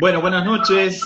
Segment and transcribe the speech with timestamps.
[0.00, 1.02] Bueno, buenas noches.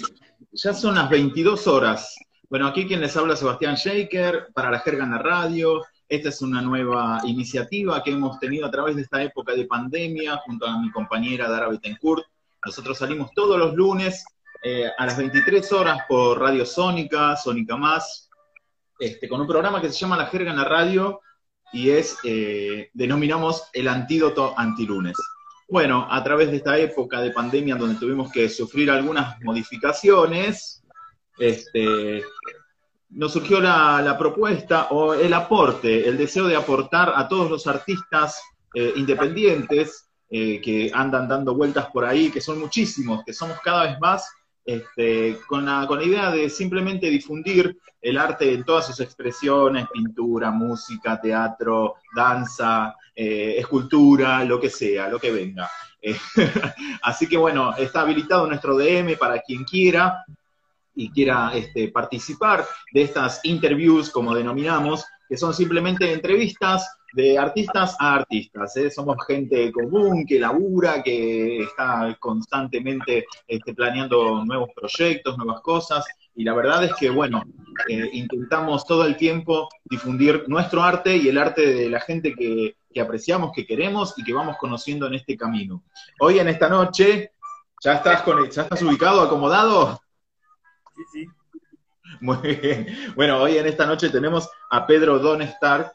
[0.52, 2.14] Ya son las 22 horas.
[2.50, 5.82] Bueno, aquí quien les habla Sebastián Shaker para la Jerga en la Radio.
[6.06, 10.36] Esta es una nueva iniciativa que hemos tenido a través de esta época de pandemia
[10.44, 12.22] junto a mi compañera Dara Bettencourt.
[12.66, 14.26] Nosotros salimos todos los lunes
[14.62, 18.28] eh, a las 23 horas por Radio Sónica, Sónica Más,
[18.98, 21.22] este, con un programa que se llama La Jerga en la Radio
[21.72, 25.16] y es, eh, denominamos el antídoto antilunes.
[25.72, 30.84] Bueno, a través de esta época de pandemia donde tuvimos que sufrir algunas modificaciones,
[31.38, 32.22] este,
[33.08, 38.38] nos surgió la, propuesta o el aporte, el deseo de aportar a todos los artistas
[38.74, 43.84] eh, independientes eh, que andan dando vueltas por ahí, que son muchísimos, que somos cada
[43.84, 44.30] vez más,
[44.64, 49.88] este, con, la, con la idea de simplemente difundir el arte en todas sus expresiones,
[49.92, 55.70] pintura, música, teatro, danza, eh, escultura, lo que sea, lo que venga.
[57.02, 60.24] Así que bueno, está habilitado nuestro DM para quien quiera
[60.94, 67.96] y quiera este, participar de estas interviews, como denominamos, que son simplemente entrevistas de artistas
[67.98, 68.76] a artistas.
[68.76, 68.90] ¿eh?
[68.90, 76.44] Somos gente común que labura, que está constantemente este, planeando nuevos proyectos, nuevas cosas, y
[76.44, 77.42] la verdad es que, bueno,
[77.88, 82.76] eh, intentamos todo el tiempo difundir nuestro arte y el arte de la gente que,
[83.00, 85.82] apreciamos, que queremos y que vamos conociendo en este camino.
[86.20, 87.32] Hoy en esta noche,
[87.82, 90.00] ¿ya estás, con, ¿ya estás ubicado, acomodado?
[90.96, 91.26] Sí, sí.
[92.20, 92.86] Muy bien.
[93.16, 95.92] Bueno, hoy en esta noche tenemos a Pedro Donnerstag.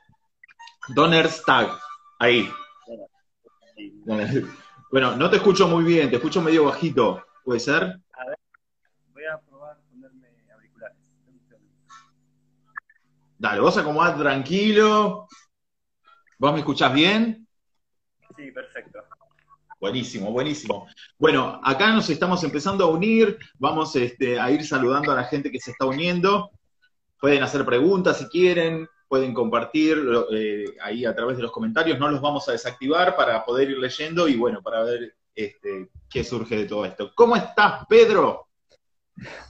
[0.89, 1.77] Donnerstag,
[2.19, 2.49] ahí.
[4.91, 7.23] Bueno, no te escucho muy bien, te escucho medio bajito.
[7.43, 7.99] ¿Puede ser?
[13.39, 15.27] Dale, vos acomodás tranquilo.
[16.39, 17.47] ¿Vos me escuchás bien?
[18.35, 18.99] Sí, perfecto.
[19.79, 20.87] Buenísimo, buenísimo.
[21.19, 25.51] Bueno, acá nos estamos empezando a unir, vamos este, a ir saludando a la gente
[25.51, 26.49] que se está uniendo.
[27.19, 29.97] Pueden hacer preguntas si quieren, pueden compartir
[30.31, 33.77] eh, ahí a través de los comentarios, no los vamos a desactivar para poder ir
[33.77, 37.11] leyendo y bueno, para ver este, qué surge de todo esto.
[37.15, 38.47] ¿Cómo estás, Pedro?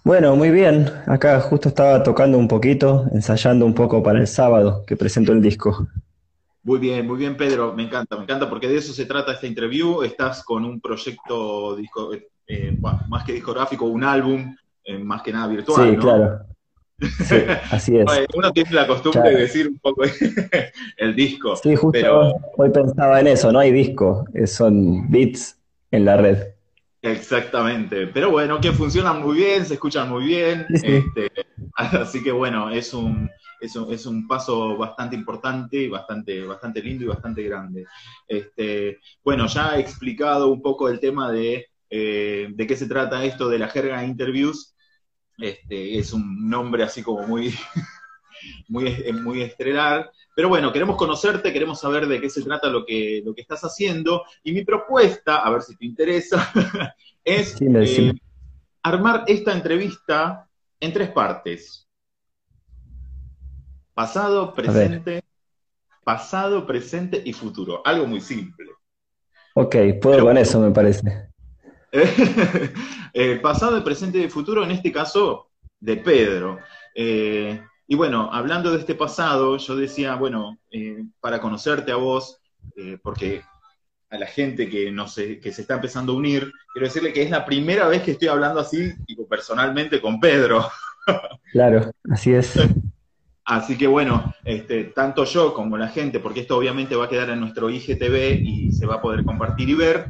[0.03, 0.89] Bueno, muy bien.
[1.07, 5.41] Acá justo estaba tocando un poquito, ensayando un poco para el sábado que presento el
[5.41, 5.87] disco.
[6.63, 7.73] Muy bien, muy bien, Pedro.
[7.73, 10.03] Me encanta, me encanta porque de eso se trata esta interview.
[10.03, 12.11] Estás con un proyecto disco,
[12.47, 15.91] eh, más que discográfico, un álbum, eh, más que nada virtual.
[15.91, 16.39] Sí, claro.
[16.99, 17.35] Sí,
[17.71, 18.05] así es.
[18.33, 20.03] Uno tiene la costumbre de decir un poco
[20.97, 21.55] el disco.
[21.55, 25.59] Sí, justo hoy pensaba en eso, no hay disco, son beats
[25.91, 26.57] en la red.
[27.01, 31.31] Exactamente, pero bueno, que funcionan muy bien, se escuchan muy bien, este,
[31.75, 33.29] así que bueno, es un,
[33.61, 37.85] es un, es un paso bastante importante bastante, bastante lindo y bastante grande.
[38.27, 43.23] Este, bueno, ya he explicado un poco el tema de, eh, de qué se trata
[43.23, 44.75] esto de la jerga interviews,
[45.37, 47.53] este, es un nombre así como muy,
[48.67, 53.23] muy, muy estrelar, pero bueno, queremos conocerte, queremos saber de qué se trata lo que,
[53.25, 54.23] lo que estás haciendo.
[54.43, 56.51] Y mi propuesta, a ver si te interesa,
[57.23, 58.13] es eh,
[58.83, 60.47] armar esta entrevista
[60.79, 61.87] en tres partes.
[63.95, 65.23] Pasado, presente,
[66.03, 67.81] pasado, presente y futuro.
[67.83, 68.67] Algo muy simple.
[69.55, 71.31] Ok, puedo con eso, me parece.
[73.13, 75.49] Eh, pasado, presente y futuro, en este caso,
[75.79, 76.59] de Pedro.
[76.93, 82.39] Eh, y bueno, hablando de este pasado, yo decía, bueno, eh, para conocerte a vos,
[82.75, 83.41] eh, porque
[84.09, 87.23] a la gente que, no sé, que se está empezando a unir, quiero decirle que
[87.23, 90.67] es la primera vez que estoy hablando así, digo, personalmente con Pedro.
[91.53, 92.59] Claro, así es.
[93.45, 97.29] Así que bueno, este, tanto yo como la gente, porque esto obviamente va a quedar
[97.29, 100.07] en nuestro IGTV y se va a poder compartir y ver,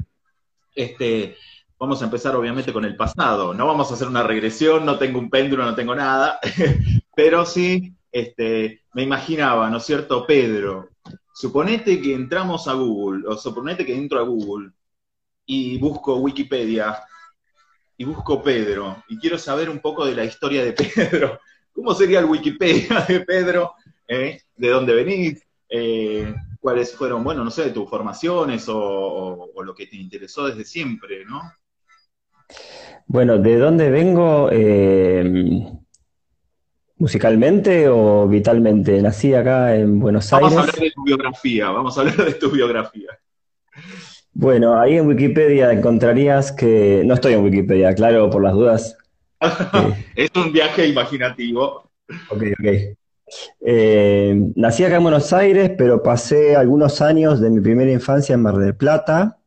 [0.74, 1.38] este,
[1.80, 3.54] vamos a empezar obviamente con el pasado.
[3.54, 6.40] No vamos a hacer una regresión, no tengo un péndulo, no tengo nada,
[7.16, 10.90] pero sí este, me imaginaba, ¿no es cierto, Pedro?
[11.34, 14.72] Suponete que entramos a Google, o suponete que entro a Google
[15.46, 17.00] y busco Wikipedia
[17.98, 21.40] y busco Pedro y quiero saber un poco de la historia de Pedro.
[21.74, 23.74] ¿Cómo sería el Wikipedia de Pedro?
[24.08, 24.42] ¿Eh?
[24.56, 25.44] ¿De dónde venís?
[25.70, 31.24] Eh, ¿Cuáles fueron, bueno, no sé, tus formaciones o, lo que te interesó desde siempre,
[31.26, 31.42] ¿no?
[33.08, 34.50] Bueno, ¿de dónde vengo?
[34.52, 35.64] Eh,
[36.98, 39.02] ¿Musicalmente o vitalmente?
[39.02, 40.54] Nací acá en Buenos Aires.
[40.54, 43.10] Vamos a hablar de tu biografía, vamos a hablar de tu biografía.
[44.34, 47.02] Bueno, ahí en Wikipedia encontrarías que.
[47.06, 48.98] No estoy en Wikipedia, claro, por las dudas.
[50.16, 51.90] es un viaje imaginativo.
[52.30, 52.98] Ok, ok.
[53.62, 58.42] Eh, nací acá en Buenos Aires, pero pasé algunos años de mi primera infancia en
[58.42, 59.38] Mar del Plata.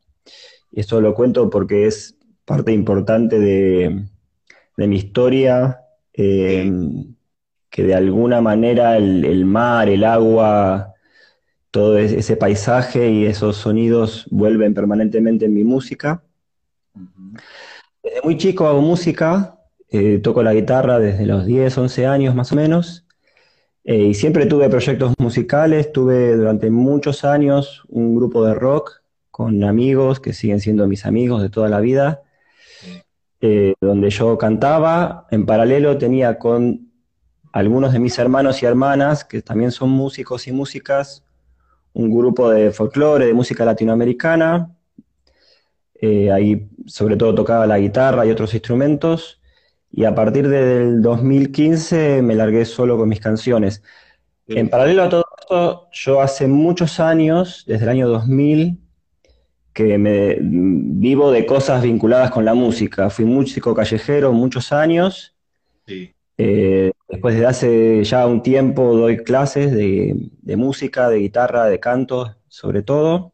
[0.72, 2.16] Y esto lo cuento porque es
[2.50, 4.06] parte importante de,
[4.76, 5.82] mi historia,
[6.12, 6.68] eh,
[7.70, 10.94] que de alguna manera el, mar, el agua,
[11.70, 16.24] todo ese paisaje y esos sonidos vuelven permanentemente en mi música.
[18.02, 22.50] Desde muy chico hago música, eh, toco la guitarra desde los 10, 11 años más
[22.50, 23.06] o menos,
[23.84, 29.62] eh, y siempre tuve proyectos musicales, tuve durante muchos años un grupo de rock con
[29.62, 32.22] amigos que siguen siendo mis amigos de toda la vida,
[33.40, 36.90] eh, donde yo cantaba, en paralelo tenía con
[37.52, 41.24] algunos de mis hermanos y hermanas, que también son músicos y músicas,
[41.92, 44.76] un grupo de folclore, de música latinoamericana,
[45.94, 49.40] eh, ahí sobre todo tocaba la guitarra y otros instrumentos,
[49.90, 53.82] y a partir del 2015 me largué solo con mis canciones.
[54.46, 58.80] En paralelo a todo esto, yo hace muchos años, desde el año 2000,
[59.72, 63.10] que me vivo de cosas vinculadas con la música.
[63.10, 65.34] Fui músico callejero muchos años.
[66.38, 72.36] Eh, después de hace ya un tiempo doy clases de, música, de guitarra, de canto,
[72.48, 73.32] sobre todo.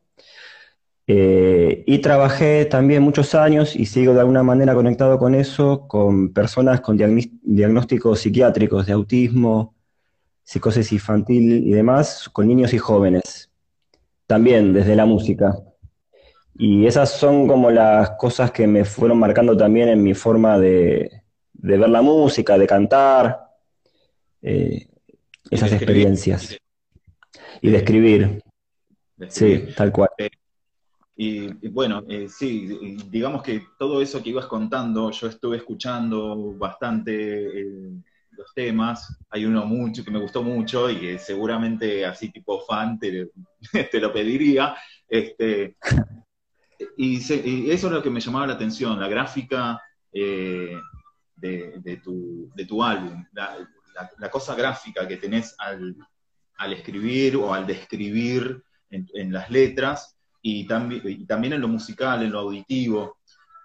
[1.08, 6.32] Eh, y trabajé también muchos años y sigo de alguna manera conectado con eso, con
[6.32, 9.74] personas con diagnósticos psiquiátricos de autismo,
[10.42, 13.50] psicosis infantil y demás, con niños y jóvenes.
[14.26, 15.56] También desde la música.
[16.58, 21.22] Y esas son como las cosas que me fueron marcando también en mi forma de,
[21.52, 23.40] ver la música, de cantar,
[24.40, 24.88] eh,
[25.50, 26.56] esas experiencias.
[27.60, 28.42] Y de escribir.
[29.28, 30.08] Sí, tal cual.
[30.16, 30.30] Eh,
[31.16, 37.52] y, bueno, eh, sí, digamos que todo eso que ibas contando, yo estuve escuchando bastante
[38.30, 39.18] los temas.
[39.30, 43.30] Hay uno mucho que me gustó mucho y que seguramente así tipo fan te,
[43.90, 44.74] te lo pediría.
[45.08, 45.76] Este,
[46.96, 47.18] y,
[47.70, 49.80] eso es lo que me llamaba la atención, la gráfica
[50.12, 50.78] eh,
[51.36, 55.96] de, tu, álbum, la, cosa gráfica que tenés al,
[56.72, 63.18] escribir o al describir en, las letras y, también en lo musical, en lo auditivo.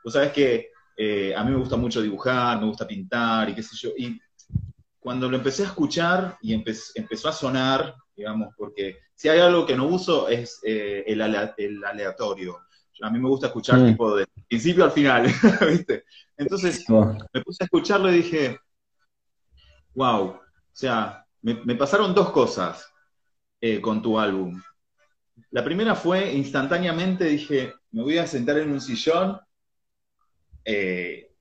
[0.04, 3.64] Vos sabés que eh, a mí me gusta mucho dibujar, me gusta pintar y qué
[3.64, 3.90] sé yo.
[3.98, 4.20] Y
[5.00, 9.76] cuando lo empecé a escuchar y empezó a sonar, digamos, porque si hay algo que
[9.76, 12.60] no uso es eh, el aleatorio
[13.02, 13.88] a mí me gusta escuchar mm.
[13.88, 15.26] tipo de principio al final,
[15.70, 16.04] ¿viste?
[16.38, 18.60] Entonces me puse a escucharlo y dije,
[19.94, 22.88] wow, o sea, me, pasaron dos cosas
[23.60, 24.62] eh, con tu álbum.
[25.52, 29.40] La primera fue instantáneamente dije, me voy a sentar en un sillón,
[30.64, 31.32] eh,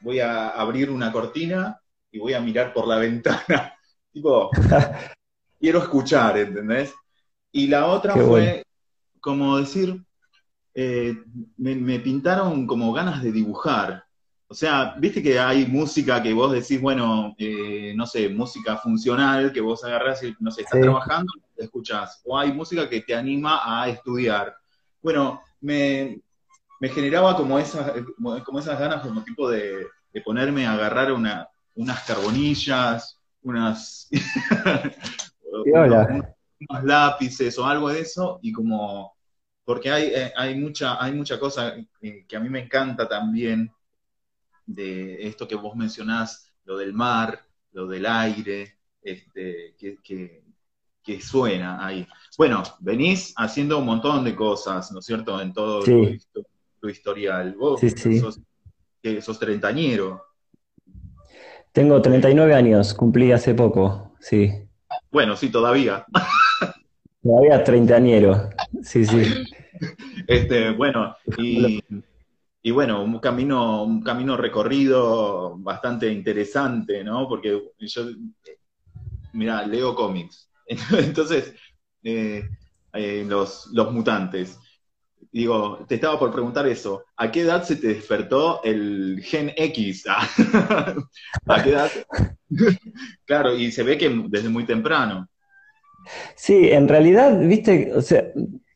[0.00, 3.74] voy a abrir una cortina y voy a mirar por la ventana.
[4.12, 4.50] tipo,
[5.60, 6.94] quiero escuchar, ¿entendés?
[7.52, 8.62] Y la otra fue
[9.20, 10.04] como decir,
[10.80, 11.24] eh,
[11.56, 14.04] me, pintaron como ganas de dibujar.
[14.46, 19.52] O sea, viste que hay música que vos decís, bueno, eh, no sé, música funcional,
[19.52, 22.22] que vos agarrás y, no sé, estás trabajando, escuchás.
[22.24, 24.54] O hay música que te anima a estudiar.
[25.02, 26.20] Bueno, me,
[26.80, 27.92] generaba como esas,
[28.44, 29.84] como esas ganas, como tipo de,
[30.24, 34.08] ponerme a agarrar una, unas carbonillas, unas,
[35.64, 39.17] unos lápices o algo de eso, y como
[39.68, 43.70] porque hay, eh, hay, mucha, hay mucha cosa que a mí me encanta también
[44.64, 52.08] de esto que vos mencionás, lo del mar, lo del aire, este, que, suena ahí.
[52.38, 57.54] Bueno, venís haciendo un montón de cosas, ¿no es cierto?, en todo tu, historial.
[57.54, 57.82] Vos
[58.22, 58.40] Sos,
[59.02, 60.24] que sos treintañero.
[61.72, 64.50] Tengo 39 años, cumplí hace poco, sí.
[65.10, 66.06] Bueno, sí, todavía.
[67.28, 68.48] Todavía treintañero,
[68.82, 69.20] sí, sí.
[70.26, 77.28] Este, bueno, y, bueno, un camino, un camino recorrido bastante interesante, ¿no?
[77.28, 78.06] Porque yo,
[79.34, 80.50] mira, leo cómics.
[80.98, 81.54] Entonces,
[82.02, 82.48] eh,
[82.94, 84.58] eh, los, los mutantes.
[85.30, 87.04] Digo, te estaba por preguntar eso.
[87.16, 90.04] ¿A qué edad se te despertó el gen X?
[90.08, 91.90] ¿A qué edad?
[93.26, 95.28] claro, y se ve que desde muy temprano.
[96.34, 98.24] Sí, en realidad, viste, o sea,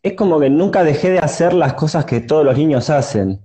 [0.02, 3.40] es como que nunca dejé de hacer las cosas que todos los niños hacen.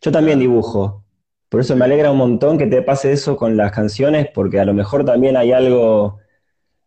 [0.00, 1.04] Yo también dibujo.
[1.48, 4.64] Por eso me alegra un montón que te pase eso con las canciones, porque a
[4.64, 6.18] lo mejor también hay algo,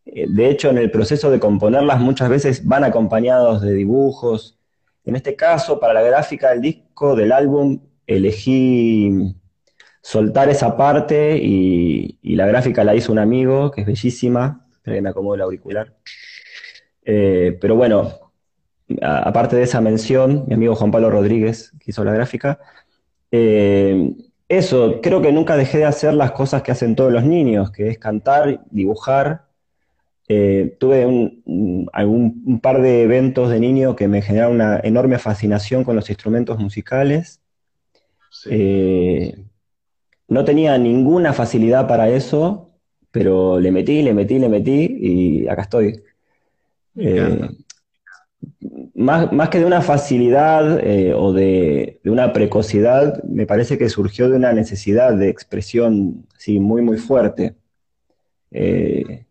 [0.05, 4.59] eh, de hecho en el proceso de componerlas muchas veces van acompañados de dibujos.
[5.03, 9.35] En este caso, para la gráfica del disco, del álbum, elegí
[10.01, 15.01] soltar esa parte y, la gráfica la hizo un amigo, que es bellísima, espera que
[15.01, 15.95] me acomodo el auricular.
[17.05, 18.11] Eh, pero bueno,
[19.01, 22.59] aparte de esa mención, mi amigo Juan Pablo Rodríguez, que hizo la gráfica,
[23.31, 24.13] Eh,
[24.49, 27.89] eso, creo que nunca dejé de hacer las cosas que hacen todos los niños, que
[27.89, 29.47] es cantar, dibujar.
[30.27, 35.19] Eh, tuve un, algún, un par de eventos de niño que me generaron una enorme
[35.19, 37.41] fascinación con los instrumentos musicales.
[38.31, 38.49] Sí.
[38.51, 39.45] Eh,
[40.27, 42.71] no tenía ninguna facilidad para eso,
[43.11, 46.03] pero le metí, le metí, le metí y acá estoy.
[46.97, 47.49] Eh,
[48.93, 53.89] más, más que de una facilidad eh, o de, de una precocidad, me parece que
[53.89, 57.55] surgió de una necesidad de expresión así, muy, muy fuerte,
[58.51, 59.25] eh,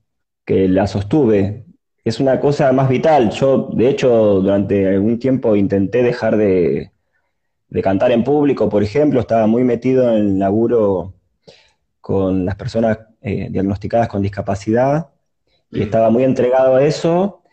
[0.44, 1.64] que la sostuve.
[2.04, 3.30] Es una cosa más vital.
[3.30, 6.92] Yo, de hecho, durante algún tiempo intenté dejar de,
[7.68, 11.14] de cantar en público, por ejemplo, estaba muy metido en el laburo
[12.00, 15.08] con las personas eh, diagnosticadas con discapacidad
[15.70, 15.82] y Mm.
[15.82, 17.43] estaba muy entregado a eso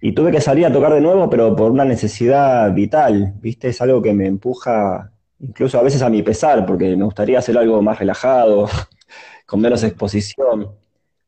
[0.00, 3.68] y tuve que salir a tocar de nuevo, pero por una necesidad vital, ¿viste?
[3.68, 7.56] Es algo que me empuja incluso a veces a mi pesar, porque me gustaría hacer
[7.58, 8.68] algo más relajado,
[9.46, 10.70] con menos exposición,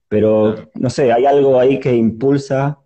[0.08, 2.78] pero no sé, hay algo ahí que impulsa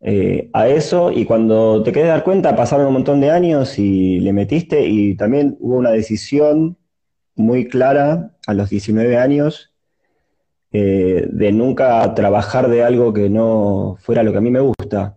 [0.00, 4.20] eh, a eso y cuando te querés dar cuenta pasaron un montón de años y
[4.20, 6.76] le metiste y también hubo una decisión
[7.34, 9.73] muy clara a los 19 años
[10.76, 15.16] eh, de nunca trabajar de algo que no fuera lo que a mí me gusta.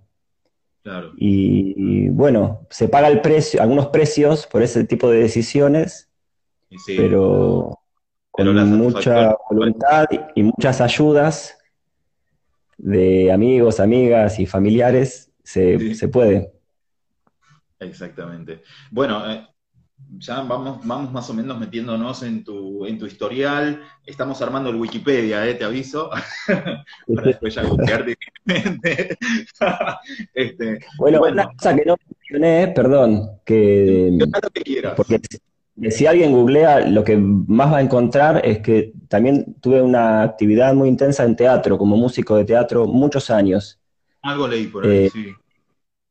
[0.83, 1.13] Claro.
[1.17, 6.11] Y, y, bueno, se paga el precio, algunos precios por ese tipo de decisiones,
[6.69, 6.95] sí.
[6.95, 7.79] pero
[8.29, 11.57] con Pero mucha voluntad y, y muchas ayudas
[12.77, 15.95] de amigos, amigas y familiares, se, Sí.
[15.95, 16.53] se puede.
[17.79, 18.61] Exactamente.
[18.91, 19.47] Bueno, eh,
[20.19, 23.81] ya vamos, vamos más o menos metiéndonos en tu, en tu historial.
[24.05, 26.09] Estamos armando el Wikipedia, eh, te aviso,
[27.15, 29.17] para después ya googlear directamente.
[30.33, 31.33] este, Bueno, Bueno.
[31.33, 34.93] una cosa que no mencioné, perdón, que lo que quieras.
[34.95, 35.39] porque si-
[35.91, 40.73] si alguien googlea, lo que más va a encontrar es que también tuve una actividad
[40.73, 43.79] muy intensa en teatro, como músico de teatro, muchos años.
[44.23, 45.35] Algo leí por ahí, eh, sí.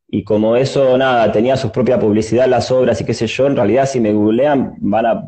[0.09, 3.57] Y como eso, nada, tenía su propia publicidad, las obras y qué sé yo, en
[3.57, 5.25] realidad si me googlean, van a,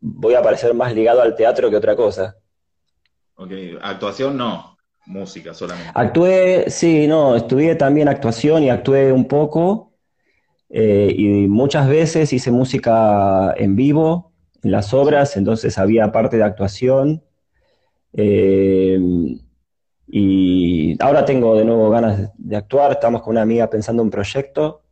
[0.00, 2.36] voy a aparecer más ligado al teatro que otra cosa.
[3.34, 3.50] Ok,
[3.82, 5.90] actuación no, música solamente.
[5.94, 9.92] Actué, sí, no, estudié también actuación y actué un poco,
[10.70, 16.44] eh, y muchas veces hice música en vivo en las obras, entonces había parte de
[16.44, 17.22] actuación.
[18.14, 18.98] eh,
[20.14, 24.82] y ahora tengo de nuevo ganas de actuar, estamos con una amiga pensando un proyecto,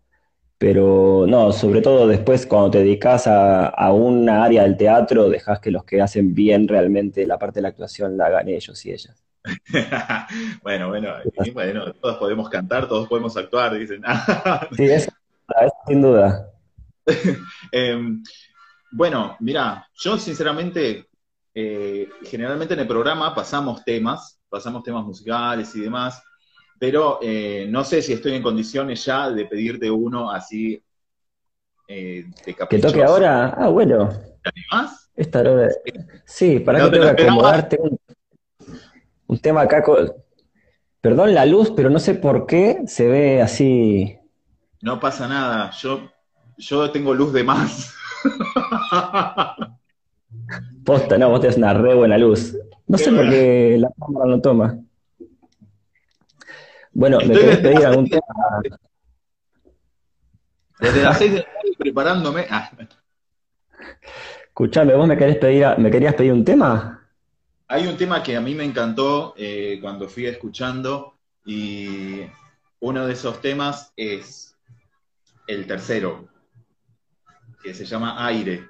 [0.56, 5.60] pero no, sobre todo después cuando te dedicas a, a una área del teatro, dejas
[5.60, 8.92] que los que hacen bien realmente la parte de la actuación la hagan ellos y
[8.92, 9.22] ellas.
[10.62, 14.02] bueno, bueno, y bueno, todos podemos cantar, todos podemos actuar, dicen.
[14.74, 15.10] Sí, eso,
[15.60, 16.50] eso sin duda.
[17.72, 18.22] Em,
[18.90, 21.08] bueno, mira, yo sinceramente,
[21.54, 26.22] eh, generalmente en el programa pasamos temas, pasamos temas musicales y demás,
[26.78, 30.82] pero eh, no sé si estoy en condiciones ya de pedirte uno así
[31.88, 33.54] eh, de ¿Que toque ahora?
[33.56, 34.08] Ah, bueno,
[34.42, 35.10] ¿Te animás?
[35.16, 35.68] esta hora.
[36.24, 37.98] Sí, para No que te tengo que acomodarte un,
[39.26, 39.82] un tema acá.
[39.82, 40.12] con-
[41.00, 44.18] Perdón la luz, pero no sé por qué se ve así.
[44.82, 46.10] No pasa nada, yo,
[46.58, 47.94] yo tengo luz de más.
[50.84, 52.54] Posta, no, vos tenés una re buena luz.
[52.90, 54.76] No sé por qué la cámara no toma.
[56.92, 58.26] Bueno, ¿me querés pedir algún tema?
[60.80, 62.46] Desde las seis de la tarde preparándome.
[62.50, 62.68] Ah,
[64.48, 67.08] Escuchame, ¿vos me querés pedir, me querías pedir un tema?
[67.68, 72.22] Hay un tema que a mí me encantó eh, cuando fui escuchando y
[72.80, 74.58] uno de esos temas es
[75.46, 76.26] el tercero,
[77.62, 78.68] que se llama Aire.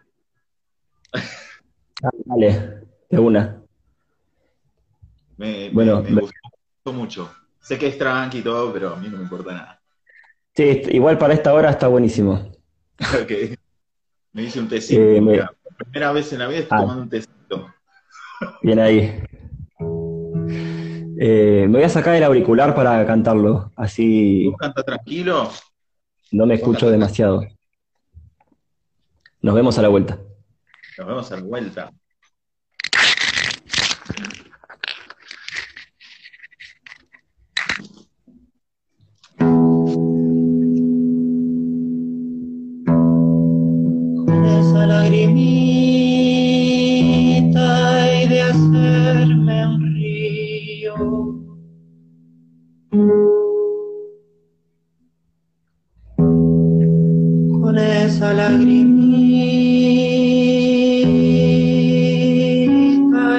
[2.02, 3.59] Ah, Dale, de una.
[5.40, 7.34] Me, Bueno, me me- gustó mucho.
[7.62, 9.80] Sé que es tranqui y todo, pero a mí no me importa nada.
[10.54, 12.52] Sí, igual para esta hora está buenísimo.
[13.22, 13.56] Ok.
[14.32, 15.00] Me hice un tecito.
[15.00, 16.82] Eh, me- mira, por primera vez en la vida estoy Ah.
[16.82, 17.74] tomando un tecito.
[18.62, 19.22] Bien ahí.
[21.22, 25.50] Eh, me voy a sacar el auricular para cantarlo, así ¿Tú canta tranquilo?
[26.32, 27.42] no me escucho demasiado.
[29.40, 30.18] Nos vemos a la vuelta.
[30.98, 31.90] Nos vemos a la vuelta.
[45.26, 46.80] limita
[48.22, 50.96] y de hacerme un río.
[57.60, 58.80] Con esa lagrimita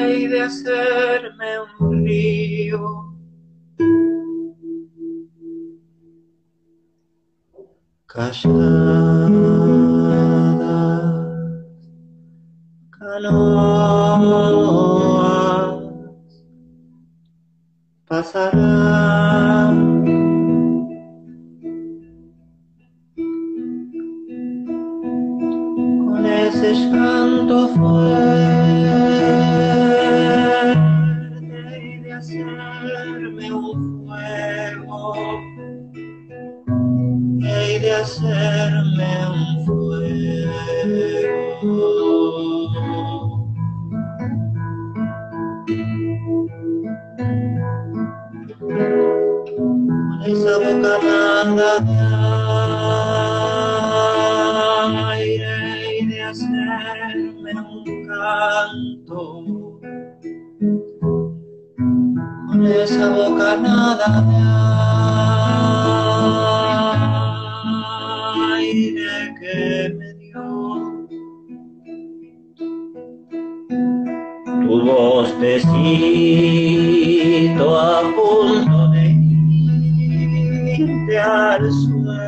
[0.09, 2.81] y de hacerme un río.
[8.07, 10.00] Cachar.
[13.21, 14.91] Canoas
[18.07, 19.20] pasarán.
[63.01, 64.37] Esa bocanada de
[68.53, 70.47] aire que me dio
[74.61, 75.65] tu vocecito
[77.75, 77.81] a
[78.15, 79.05] punto de
[80.77, 82.21] irte al sueño.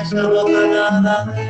[0.00, 1.43] Esa bocanada de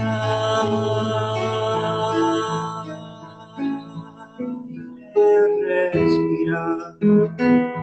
[7.26, 7.68] thank mm -hmm.
[7.68, 7.73] you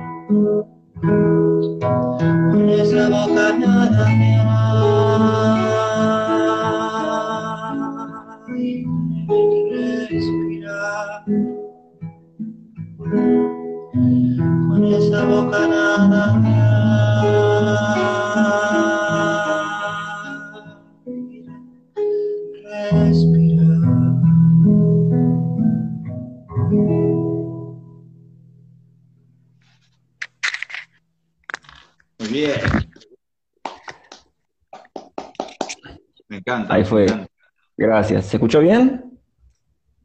[37.92, 38.28] Gracias.
[38.28, 39.20] ¿Se escuchó bien?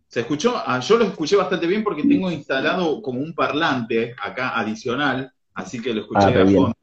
[0.09, 0.55] ¿Se escuchó?
[0.57, 5.81] Ah, yo lo escuché bastante bien porque tengo instalado como un parlante acá adicional, así
[5.81, 6.57] que lo escuché Ah, a bien.
[6.57, 6.77] fondo.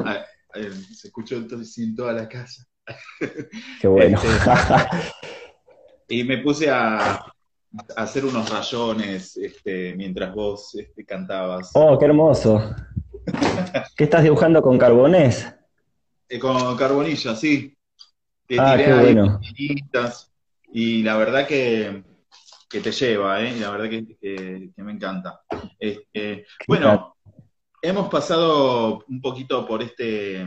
[0.00, 0.18] Ah,
[0.54, 2.62] eh, se escuchó entonces en toda la casa.
[3.80, 4.20] Qué bueno.
[6.08, 7.22] Y me puse a, a
[7.96, 11.70] hacer unos rayones este, mientras vos este, cantabas.
[11.74, 12.60] Oh, qué hermoso.
[13.96, 15.50] ¿Qué estás dibujando con carbones?
[16.28, 17.74] Eh, con carbonilla, sí.
[18.46, 19.40] Te Ah, tiré qué bueno.
[20.74, 22.02] Y la verdad que,
[22.68, 23.54] que te lleva, ¿eh?
[23.60, 25.40] La verdad que, que- que me encanta.
[25.78, 27.16] Este, bueno,
[27.80, 30.46] hemos pasado un poquito por este,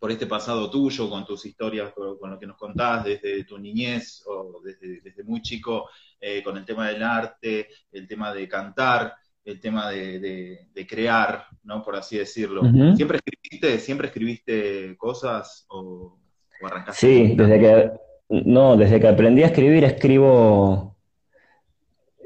[0.00, 4.24] por este pasado tuyo, con tus historias, con, lo que nos contás desde tu niñez
[4.26, 5.88] o desde, desde muy chico,
[6.20, 10.86] eh, con el tema del arte, el tema de cantar, el tema de, de- de
[10.86, 11.80] crear, ¿no?
[11.84, 12.62] Por así decirlo.
[12.96, 16.18] ¿Siempre escribiste, siempre escribiste cosas o,
[16.60, 17.00] o arrancaste?
[17.06, 17.92] Sí, desde que,
[18.32, 20.96] no, desde que aprendí a escribir, escribo,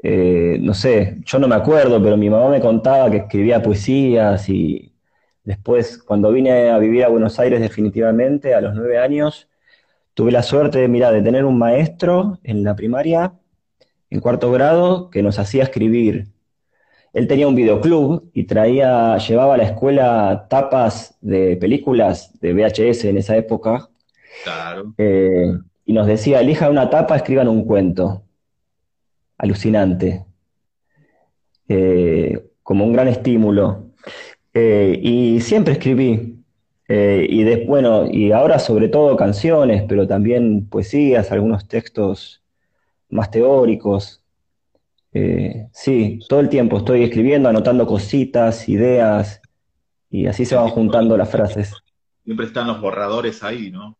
[0.01, 4.47] eh, no sé, yo no me acuerdo, pero mi mamá me contaba que escribía poesías
[4.47, 4.93] y
[5.43, 9.49] después, cuando vine a vivir a Buenos Aires definitivamente, a los nueve años,
[10.13, 13.33] tuve la suerte de, mira, de tener un maestro en la primaria,
[14.09, 16.27] en cuarto grado, que nos hacía escribir.
[17.11, 23.05] Él tenía un videoclub y traía, llevaba a la escuela tapas de películas de VHS
[23.05, 23.89] en esa época.
[24.43, 24.93] Claro.
[24.97, 25.51] Eh,
[25.87, 28.23] y nos decía, elijan una tapa, escriban un cuento.
[29.37, 30.25] Alucinante.
[31.69, 33.85] Eh, como un gran estímulo.
[34.53, 36.43] Eh, y siempre escribí.
[36.89, 42.43] Eh, y de- bueno, y ahora sobre todo canciones, pero también poesías, algunos textos
[43.09, 44.21] más teóricos.
[45.71, 49.41] Sí, todo el tiempo estoy escribiendo, anotando cositas, ideas,
[50.11, 51.73] y así se van juntando las frases.
[52.23, 53.97] Siempre están los borradores ahí, ¿no?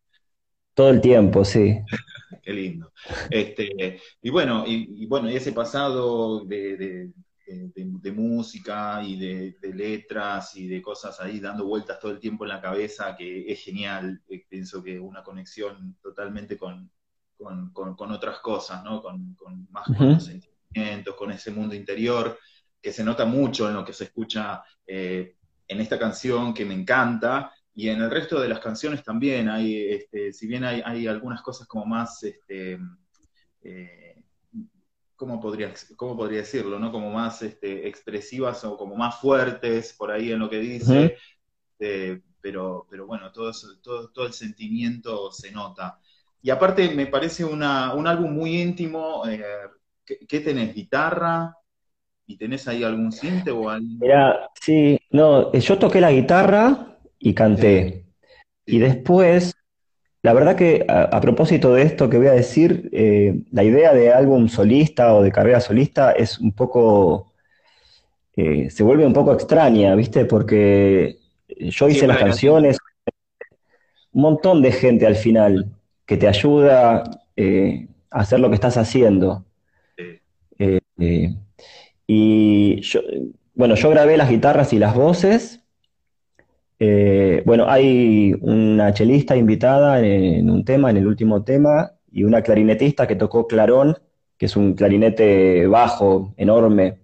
[0.77, 1.79] Todo el tiempo, sí.
[2.43, 2.93] Qué lindo.
[3.31, 7.11] Este, y bueno, y, y bueno, y ese pasado de, de-
[7.47, 12.19] de- de- de música y de, letras y de cosas ahí dando vueltas todo el
[12.19, 14.21] tiempo en la cabeza, que es genial.
[14.29, 16.91] Eh, Pienso que una conexión totalmente con,
[17.37, 19.01] con, con- con otras cosas, ¿no?
[19.01, 22.37] Con, con- más con los sentimientos, con ese mundo interior,
[22.81, 25.37] que se nota mucho en lo que se escucha eh,
[25.69, 29.89] en esta canción, que me encanta, y en el resto de las canciones también hay,
[29.91, 32.79] este, si bien hay, hay algunas cosas como más, este,
[33.63, 34.23] eh,
[35.15, 36.79] ¿cómo podría, cómo podría decirlo?
[36.79, 36.91] ¿no?
[36.91, 41.15] Como más este, expresivas o como más fuertes por ahí en lo que dice,
[41.79, 45.99] eh, pero, pero bueno, todo, eso- todo, todo el sentimiento se nota.
[46.41, 49.27] Y aparte me parece una, un álbum muy íntimo.
[49.27, 49.43] eh,
[50.05, 50.73] ¿qué, qué tenés?
[50.75, 51.55] ¿Guitarra?
[52.27, 53.87] ¿Y tenés ahí algún cinte o algo?
[53.99, 56.86] Mira, sí, no, yo toqué la guitarra
[57.19, 58.05] y canté.
[58.65, 59.53] Y después,
[60.21, 63.93] la verdad que a, a propósito de esto que voy a decir, eh, la idea
[63.93, 67.33] de álbum solista o de carrera solista es un poco,
[68.35, 70.25] eh, se vuelve un poco extraña, ¿viste?
[70.25, 72.77] Porque yo hice las canciones,
[74.11, 75.71] un montón de gente al final
[76.05, 77.03] que te ayuda
[77.35, 79.45] eh, a hacer lo que estás haciendo.
[82.07, 83.01] Y yo,
[83.53, 85.61] bueno, yo grabé las guitarras y las voces.
[86.79, 92.41] Eh, bueno, hay una chelista invitada en un tema, en el último tema, y una
[92.41, 93.97] clarinetista que tocó clarón,
[94.37, 96.99] que es un clarinete bajo, enorme,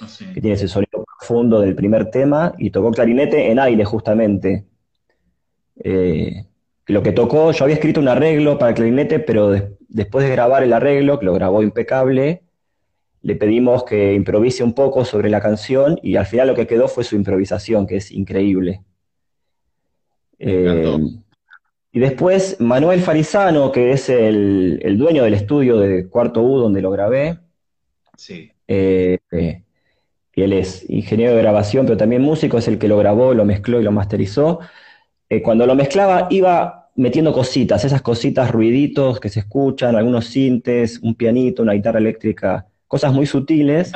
[0.00, 0.26] No sé.
[0.32, 4.66] que tiene ese sonido profundo del primer tema, y tocó clarinete en aire justamente.
[5.82, 6.44] Eh,
[6.86, 10.32] lo que tocó, yo había escrito un arreglo para el clarinete, pero des- después de
[10.32, 12.42] grabar el arreglo, que lo grabó impecable,
[13.22, 16.88] le pedimos que improvise un poco sobre la canción y al final lo que quedó
[16.88, 18.82] fue su improvisación, que es increíble.
[20.38, 20.98] Eh,
[21.92, 26.82] y después Manuel Farizano, que es el, el dueño del estudio de Cuarto U donde
[26.82, 27.38] lo grabé,
[28.16, 28.50] Sí.
[28.66, 29.62] eh, eh,
[30.34, 33.44] y él es ingeniero de grabación, pero también músico, es el que lo grabó, lo
[33.44, 34.60] mezcló y lo masterizó.
[35.42, 41.14] Cuando lo mezclaba iba metiendo cositas, esas cositas, ruiditos que se escuchan, algunos sintes, un
[41.14, 43.92] pianito, una guitarra eléctrica, cosas muy sutiles.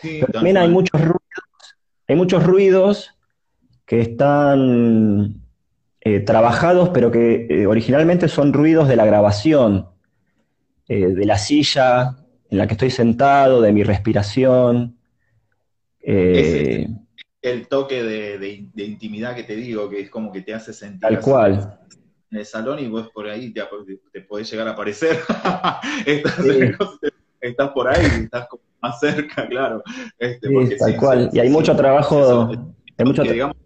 [0.00, 1.76] Sí, Pero también hay muchos ruidos,
[2.08, 3.10] hay muchos ruidos
[3.86, 5.41] que están
[6.04, 9.88] eh, trabajados, pero que eh, originalmente son ruidos de la grabación,
[10.88, 12.16] eh, de la silla
[12.50, 14.96] en la que estoy sentado, de mi respiración.
[17.42, 20.72] El toque de, de- de intimidad que te digo, que es como que te hace
[20.72, 21.78] sentir tal cual.
[22.30, 23.62] en el salón y vos por ahí te,
[24.12, 25.18] te podés llegar a aparecer.
[26.06, 26.58] estás, Sí.
[27.40, 29.82] estás por ahí, estás como más cerca, claro.
[30.18, 31.30] Este, Sí, tal sí, cual.
[31.32, 33.56] Y hay mucho trabajo, eso- hay mucho, digamos,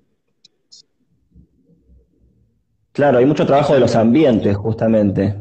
[2.97, 5.37] claro, hay mucho trabajo de los ambientes, justamente.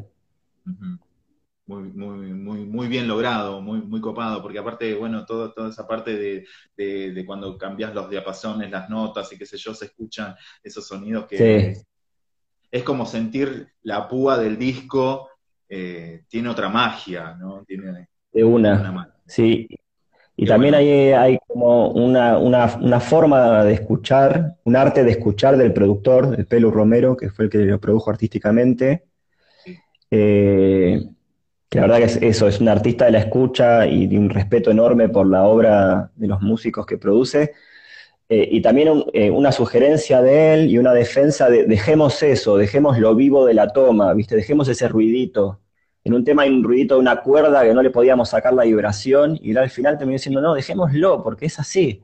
[1.67, 5.87] Muy, muy, muy, muy bien logrado, muy, muy copado, porque aparte, bueno, todo, toda esa
[5.87, 6.45] parte de,
[6.77, 10.85] de- de cuando cambias los diapasones, las notas y qué sé yo, se escuchan esos
[10.87, 11.85] sonidos que Sí.
[12.71, 15.29] es como sentir la púa del disco,
[15.69, 17.63] eh, tiene otra magia, ¿no?
[17.65, 19.67] Tiene De una una, sí.
[20.37, 20.79] Y Qué también bueno.
[20.79, 26.35] hay, hay como una, una, una forma de escuchar, un arte de escuchar del productor,
[26.37, 29.05] el Pelu Romero, que fue el que lo produjo artísticamente.
[29.63, 29.83] Sí.
[30.11, 31.01] Eh,
[31.69, 34.29] que la verdad que es eso, es un artista de la escucha y de un
[34.29, 37.53] respeto enorme por la obra de los músicos que produce.
[38.29, 42.57] Eh, y también un- eh, una sugerencia de él y una defensa de dejemos eso,
[42.57, 44.35] dejemos lo vivo de la toma, ¿viste?
[44.35, 45.61] Dejemos ese ruidito.
[46.05, 48.63] En un tema hay un ruidito de una cuerda que no le podíamos sacar la
[48.63, 52.01] vibración y al final terminó diciendo, no, dejémoslo, porque es así.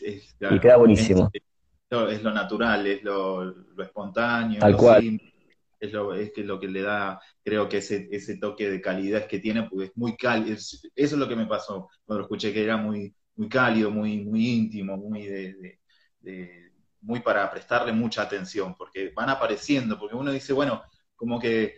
[0.00, 1.32] Es, Y queda buenísimo.
[1.32, 1.42] Es,
[1.90, 5.02] lo- es lo natural, es lo, lo espontáneo, Tal lo cual.
[5.04, 5.32] simple,
[5.80, 9.26] es lo, es que lo que le da, creo que ese, ese toque de calidez
[9.26, 10.54] que tiene, porque es muy cálido.
[10.56, 13.90] es- eso es lo que me pasó cuando lo escuché, que era muy, muy cálido,
[13.90, 15.80] muy, muy íntimo, muy de, de-
[16.20, 20.82] de- muy para prestarle mucha atención, porque van apareciendo, porque uno dice, bueno,
[21.14, 21.74] como que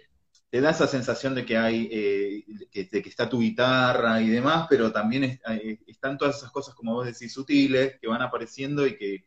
[0.50, 4.28] te da esa sensación de que hay, eh, que, de que está tu guitarra y
[4.30, 8.22] demás, pero también es- hay- están todas esas cosas, como vos decís, sutiles, que van
[8.22, 9.24] apareciendo y que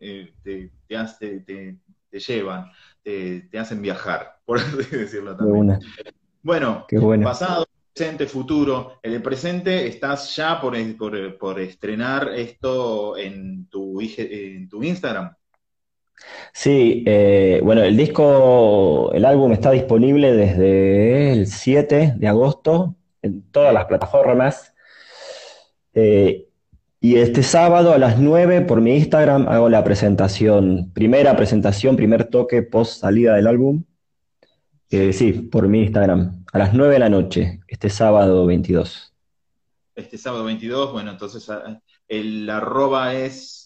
[0.00, 1.78] eh, te, te, hace- te-
[2.10, 2.70] te llevan,
[3.02, 5.78] te, hacen viajar, por así decirlo De también.
[6.42, 7.24] Bueno, bueno.
[7.24, 8.98] pasado, presente, futuro.
[9.02, 15.34] En el presente estás ya por, por, por estrenar esto en tu, en tu Instagram.
[16.52, 23.42] Sí, eh, bueno, el disco, el álbum está disponible desde el 7 de agosto en
[23.50, 24.74] todas las plataformas.
[25.94, 26.48] Eh,
[27.00, 32.24] y este sábado a las 9 por mi Instagram hago la presentación, primera presentación, primer
[32.24, 33.84] toque post salida del álbum.
[34.90, 39.12] Eh, sí, por mi Instagram, a las 9 de la noche, este sábado 22.
[39.94, 43.61] Este sábado 22, bueno, entonces ah, el arroba es...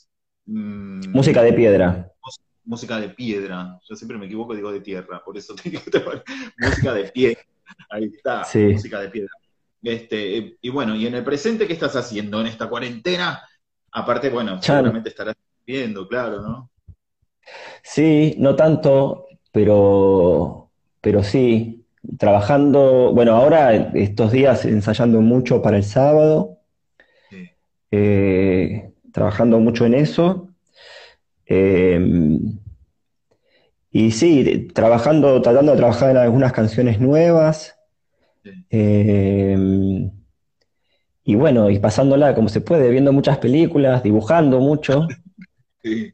[0.47, 2.13] mm, Música de piedra.
[2.65, 3.79] música de piedra.
[3.89, 5.83] Yo siempre me equivoco y digo de tierra, por eso te digo
[6.59, 7.41] música de piedra.
[7.91, 8.65] Ahí está, Sí.
[8.65, 9.31] música de piedra.
[9.83, 13.41] Este, eh, y bueno, y en el presente, ¿qué estás haciendo en esta cuarentena?
[13.93, 16.71] Aparte, bueno, seguramente estarás viendo, claro, ¿no?
[17.83, 21.87] Sí, no tanto, pero, pero sí,
[22.19, 26.59] trabajando, bueno, ahora estos días ensayando mucho para el sábado,
[27.31, 27.49] Sí.
[27.91, 30.51] eh, trabajando mucho en eso.
[31.47, 31.99] eh,
[33.91, 37.79] y sí, trabajando, tratando de trabajar en algunas canciones nuevas.
[38.69, 39.57] Eh,
[41.25, 45.07] y bueno, y pasándola como se puede, viendo muchas películas, dibujando mucho
[45.83, 46.13] Sí,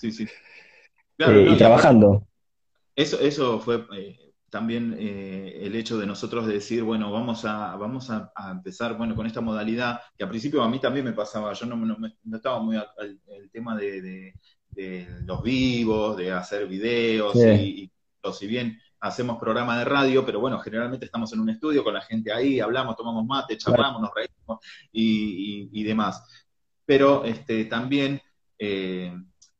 [0.00, 0.24] sí, sí.
[1.18, 2.26] eh, no, y trabajando.
[2.96, 7.76] Eso, eso fue eh, también eh, el hecho de nosotros de decir, bueno, vamos a,
[7.76, 11.12] vamos a, a empezar, bueno, con esta modalidad, que al principio a mí también me
[11.12, 14.34] pasaba, yo no, no, no estaba muy al, al- el tema de, de-
[14.70, 17.48] de los vivos, de hacer videos, Sí.
[17.48, 21.48] y, y o si bien hacemos programa de radio, pero bueno, generalmente estamos en un
[21.50, 24.58] estudio con la gente ahí, hablamos, tomamos mate, charlamos, nos reímos
[24.92, 26.22] y, y- y demás.
[26.84, 28.20] Pero este, también,
[28.58, 29.12] eh,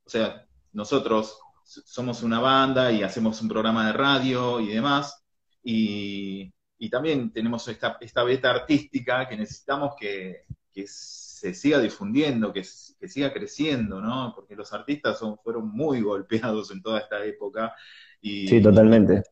[0.04, 1.38] o sea, nosotros
[1.84, 5.24] somos una banda y hacemos un programa de radio y demás,
[5.62, 12.52] y, y también tenemos esta, esta beta artística que necesitamos que, que se siga difundiendo,
[12.52, 12.62] que,
[12.98, 14.32] que siga creciendo, ¿no?
[14.34, 17.74] Porque los artistas son, fueron muy golpeados en toda esta época.
[18.20, 19.22] Y, Sí, totalmente.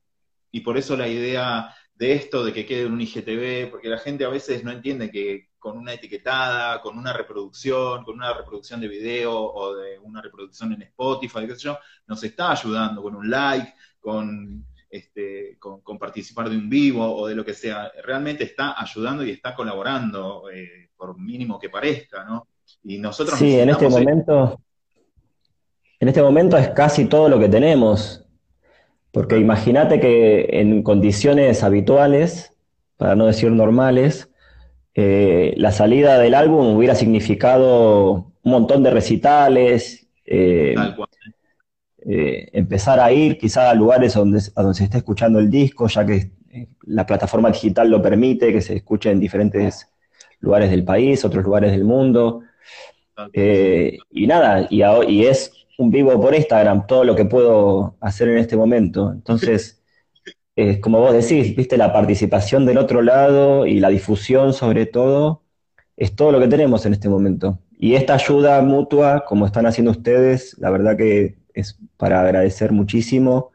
[0.50, 3.98] y por eso la idea de esto, de que quede en un IGTV, porque la
[3.98, 8.80] gente a veces no entiende que con una etiquetada, con una reproducción, con una reproducción
[8.80, 13.14] de video o de una reproducción en Spotify, qué sé yo, nos está ayudando con
[13.16, 17.90] un like, con, este, con, con participar de un vivo o de lo que sea.
[18.04, 22.46] Realmente está ayudando y está colaborando, eh, por mínimo que parezca, ¿no?
[22.84, 24.60] Y nosotros Sí, en este necesitamos- momento,
[26.00, 28.24] en este momento es casi todo lo que tenemos.
[29.10, 32.52] Porque imagínate que en condiciones habituales,
[32.96, 34.30] para no decir normales,
[35.00, 41.08] eh, la salida del álbum hubiera significado un montón de recitales, eh, tal cual.
[42.06, 45.88] eh, empezar a ir quizá a lugares donde, a donde se esté escuchando el disco,
[45.88, 49.88] ya que eh, la plataforma digital lo permite, que se escuche en diferentes
[50.40, 52.42] lugares del país, otros lugares del mundo.
[54.10, 58.28] y nada, y, a- y es un vivo por Instagram todo lo que puedo hacer
[58.28, 59.10] en este momento.
[59.12, 59.77] Entonces,
[60.58, 65.44] eh, como vos decís, viste, la participación del otro lado y la difusión sobre todo,
[65.96, 67.60] es todo lo que tenemos en este momento.
[67.78, 73.52] Y esta ayuda mutua, como están haciendo ustedes, la verdad que es para agradecer muchísimo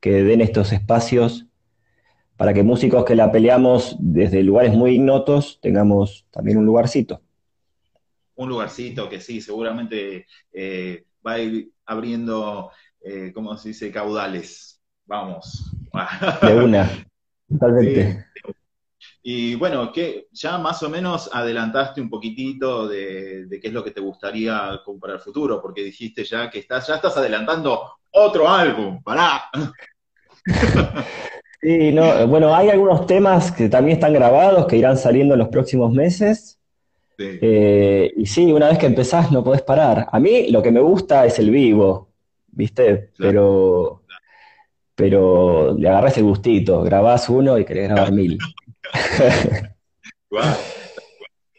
[0.00, 1.46] que den estos espacios
[2.36, 7.22] para que músicos que la peleamos desde lugares muy ignotos tengamos también un lugarcito.
[8.36, 12.70] un lugarcito que sí, seguramente eh, va a ir abriendo,
[13.00, 13.90] eh, ¿cómo se dice?
[13.92, 14.77] Caudales.
[15.08, 15.72] Vamos.
[16.42, 16.88] De una,
[17.48, 18.26] totalmente.
[19.22, 23.82] Y bueno, que ya más o menos adelantaste un poquitito de, de qué es lo
[23.82, 28.48] que te gustaría para el futuro, porque dijiste ya que estás, ya estás adelantando otro
[28.48, 29.50] álbum, pará.
[31.60, 35.48] Sí, no, bueno, hay algunos temas que también están grabados, que irán saliendo en los
[35.48, 36.56] próximos meses.
[37.16, 37.38] Sí.
[37.42, 40.06] Eh, y sí, una vez que empezás no podés parar.
[40.12, 42.10] A mí lo que me gusta es el vivo,
[42.52, 43.10] ¿viste?
[43.18, 43.97] Pero,
[44.98, 48.36] pero le agarrás el gustito, grabás uno y querés grabar mil.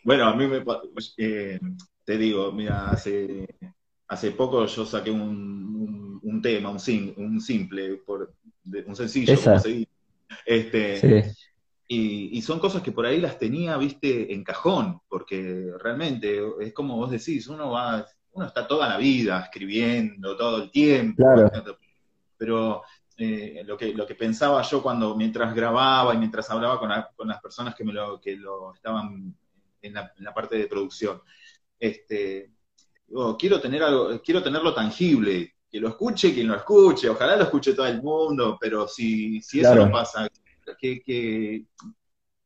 [0.03, 0.61] Bueno, a mí me
[1.17, 1.57] eh,
[2.03, 3.47] te digo, mira, hace,
[4.09, 8.95] hace poco yo saqué un, un- un tema, un, sim- un simple, por, de- un
[8.95, 9.89] sencillo, como se dice.
[10.45, 11.31] Este, Sí,
[11.87, 16.73] y, y son cosas que por ahí las tenía, viste, en cajón, porque realmente es
[16.73, 21.49] como vos decís, uno va, uno está toda la vida escribiendo, todo el tiempo, Claro.
[22.37, 22.81] pero
[23.19, 27.09] eh, lo, que, lo que pensaba yo cuando, mientras grababa y mientras hablaba con, la-
[27.15, 29.35] con las personas que, me lo, que lo estaban
[29.81, 31.21] en la, en la parte de producción,
[31.79, 32.51] este,
[33.07, 37.43] digo, quiero tener algo, quiero tenerlo tangible, que lo escuche quien lo escuche, ojalá lo
[37.43, 40.27] escuche todo el mundo, pero si, si eso no pasa,
[40.79, 41.65] que, que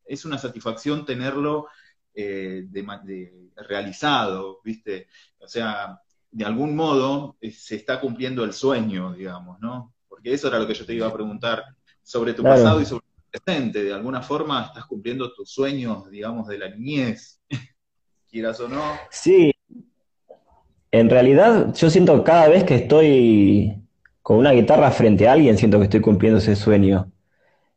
[0.04, 1.68] es una satisfacción tenerlo
[2.14, 5.08] eh, de- realizado, ¿viste?
[5.38, 9.93] O sea, de algún modo eh, se está cumpliendo el sueño, digamos, ¿no?
[10.24, 11.62] Porque eso era lo que yo te iba a preguntar
[12.02, 12.56] sobre tu Claro.
[12.56, 13.84] pasado y sobre tu presente.
[13.84, 17.42] De alguna forma estás cumpliendo tus sueños, digamos, de la niñez,
[18.30, 18.80] quieras o no.
[19.10, 19.52] Sí,
[20.90, 23.82] en realidad yo siento que cada vez que estoy
[24.22, 27.12] con una guitarra frente a alguien, siento que estoy cumpliendo ese sueño.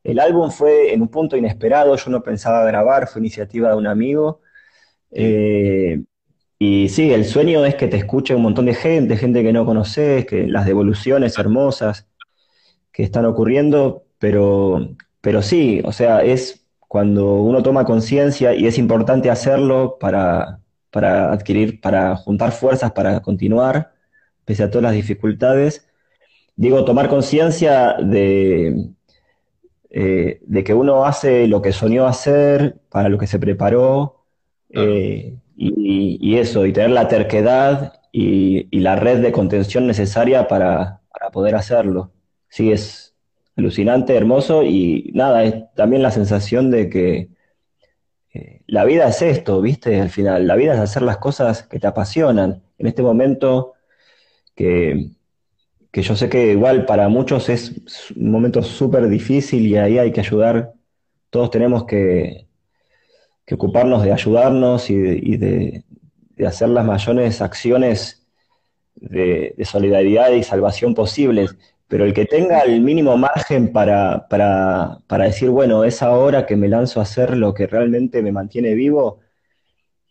[0.01, 3.87] El álbum fue en un punto inesperado, yo no pensaba grabar, fue iniciativa de un
[3.87, 4.39] amigo.
[5.11, 6.01] Eh,
[6.57, 9.65] y sí, el sueño es que te escuche un montón de gente, gente que no
[9.65, 12.07] conoces, que las devoluciones hermosas
[12.97, 14.89] que están ocurriendo, pero,
[15.21, 21.31] pero sí, o sea, es cuando uno toma conciencia y es importante hacerlo para, para
[21.31, 23.91] adquirir, para juntar fuerzas para continuar,
[24.45, 25.87] pese a todas las dificultades.
[26.55, 28.89] Digo, tomar conciencia de,
[29.91, 34.23] eh, de que uno hace lo que soñó hacer, para lo que se preparó,
[34.71, 40.47] eh, y, y eso, y tener la terquedad y, y la red de contención necesaria
[40.47, 42.11] para, para poder hacerlo.
[42.49, 43.15] Sí, es
[43.55, 47.29] alucinante, hermoso, y nada, es también la sensación de que
[48.33, 49.99] eh, la vida es esto, ¿viste?
[50.01, 52.63] Al final, la vida es hacer las cosas que te apasionan.
[52.77, 53.73] En este momento
[54.55, 55.11] que,
[55.91, 57.73] que yo sé que igual para muchos es
[58.15, 60.73] un momento súper difícil y ahí hay que ayudar.
[61.31, 62.47] Todos tenemos que,
[63.45, 65.83] que ocuparnos de ayudarnos y de, y de-
[66.47, 68.27] hacer las mayores acciones
[68.95, 71.55] de solidaridad y salvación posibles.
[71.87, 76.57] Pero el que tenga el mínimo margen para, para, para decir, bueno, es ahora que
[76.57, 79.21] me lanzo a hacer lo que realmente me mantiene vivo,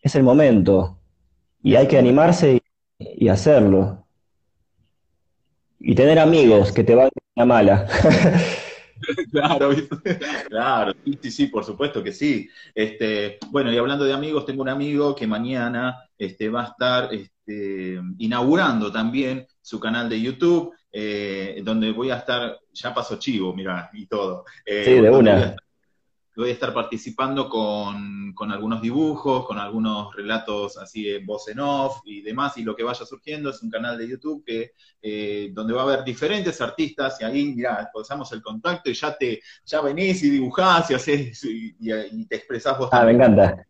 [0.01, 0.99] es el momento.
[1.63, 2.63] Y hay que animarse
[2.99, 4.07] y, hacerlo.
[5.79, 7.89] Y tener amigos que te van a la mala.
[9.31, 9.71] Claro,
[10.49, 12.49] claro, sí, sí, por supuesto que sí.
[12.75, 17.13] Este, bueno, y hablando de amigos, tengo un amigo que mañana este, va a estar
[17.13, 23.55] este, inaugurando también su canal de YouTube, eh, donde voy a estar, ya pasó chivo,
[23.55, 24.45] mira, y todo.
[24.65, 25.33] Eh, Sí, de una.
[25.35, 25.63] Voy a, estar,
[26.37, 31.61] voy a estar participando con, con algunos dibujos, con algunos relatos así en voz en
[31.61, 35.51] off y demás, y lo que vaya surgiendo es un canal de YouTube que eh,
[35.53, 39.41] donde va a haber diferentes artistas y ahí, mira, pasamos el contacto y ya te,
[39.65, 43.67] ya venís y dibujás y haces y, y- y te expresás vos Ah, me encanta.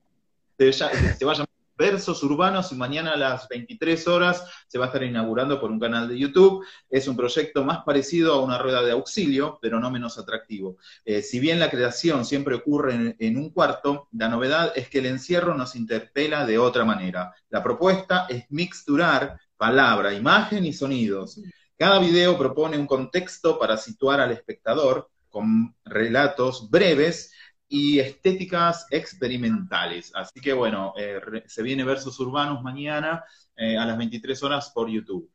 [0.57, 0.91] Te, ya-
[1.27, 1.46] va a
[1.77, 5.79] Versos Urbanos y mañana a las 23 horas se va a estar inaugurando por un
[5.79, 6.65] canal de YouTube.
[6.89, 10.79] Es un proyecto más parecido a una rueda de auxilio, pero no menos atractivo.
[11.05, 15.01] Eh, si bien la creación siempre ocurre en, en un cuarto, la novedad es que
[15.01, 17.35] el encierro nos interpela de otra manera.
[17.51, 21.41] La propuesta es mixturar palabra, imagen y sonidos.
[21.79, 27.33] Cada video propone un contexto para situar al espectador con relatos breves
[27.69, 30.13] y estéticas experimentales.
[30.15, 33.25] Así que bueno, eh, se viene Versos Urbanos mañana
[33.57, 35.31] eh, a las 23 horas por YouTube.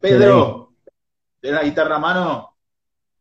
[0.00, 0.74] Pedro,
[1.40, 2.56] ¿te la guitarra a mano?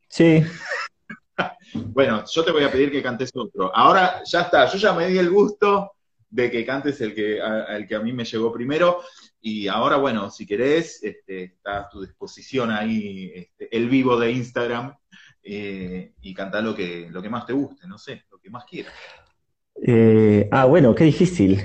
[0.08, 0.44] Sí,
[1.74, 3.74] Bueno, yo te voy a pedir que cantes otro.
[3.76, 5.94] Ahora ya está, yo ya me di el gusto
[6.30, 9.02] de que cantes el que, a- el que a mí me llegó primero.
[9.40, 14.32] Y ahora, bueno, si querés, este, está a tu disposición ahí este, el vivo de
[14.32, 14.96] Instagram
[15.44, 18.66] eh, y cantá lo que, lo que más te guste, no sé, lo que más
[18.66, 18.94] quieras.
[19.86, 21.62] Eh, ah, bueno, qué difícil.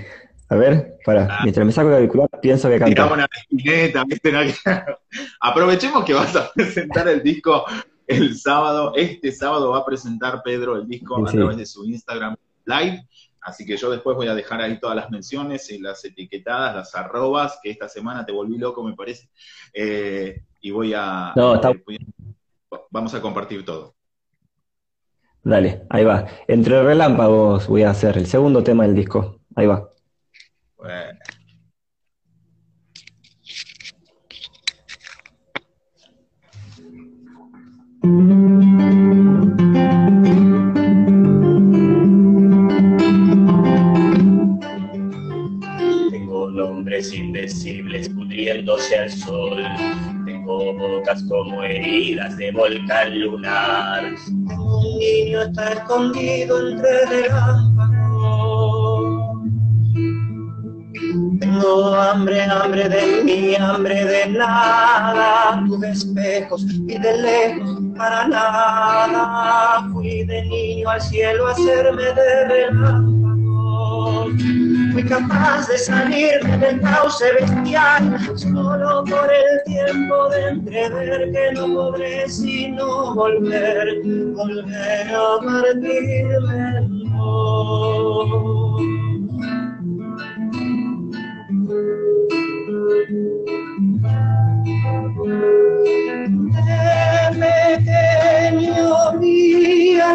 [0.48, 1.40] A ver, para, Ah.
[1.42, 3.12] mientras me saco el auricular, pienso que cantar.
[3.12, 4.30] una espineta, ¿viste?
[5.40, 7.64] Aprovechemos que vas a presentar el disco
[8.06, 8.92] el sábado.
[8.94, 13.06] Este sábado va a presentar Pedro el disco Sí, a través de su Instagram Live.
[13.40, 16.94] Así que yo después voy a dejar ahí todas las menciones y las etiquetadas, las
[16.94, 19.28] arrobas, que esta semana te volví loco, me parece.
[19.72, 22.15] Eh, y voy a, No, está- voy a-
[22.90, 23.94] Vamos a compartir todo.
[25.42, 26.26] Dale, ahí va.
[26.48, 29.40] Entre relámpagos voy a hacer el segundo tema del disco.
[29.54, 29.88] Ahí va.
[30.76, 31.18] Bueno.
[46.10, 49.62] Tengo nombres indecibles pudriéndose al sol.
[50.46, 54.04] Bocas como heridas de volcán lunar.
[54.28, 57.96] Un niño está escondido entre relámpagos.
[61.40, 65.64] Tengo hambre, hambre de mí, hambre de nada.
[65.66, 69.88] Tuve espejos y de lejos para nada.
[69.92, 73.16] Fui de niño al cielo a hacerme de relámpagos.
[74.96, 81.66] Fui capaz de salir del cauce bestial, solo por el tiempo de entrever que no
[81.66, 84.00] podré sino volver,
[84.32, 85.38] volver a
[85.74, 86.46] vi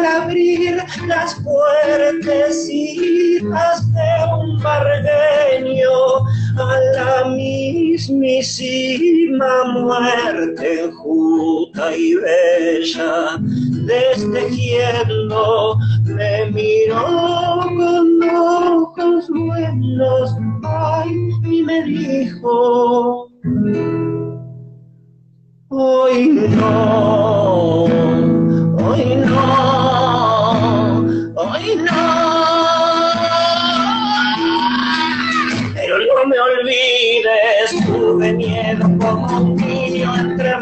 [0.02, 5.90] al abrir las puertecitas de un bargueño
[6.58, 13.38] a la mismísima muerte enjuta y bella
[13.86, 20.34] destejiendo me miró con ojos buenos
[20.64, 21.10] ay
[21.44, 23.28] y me dijo
[25.74, 27.86] Hoy no,
[28.84, 30.50] hoy no,
[31.34, 32.02] hoy no.
[35.74, 40.52] Pero no me olvides, tuve miedo como un niño entre.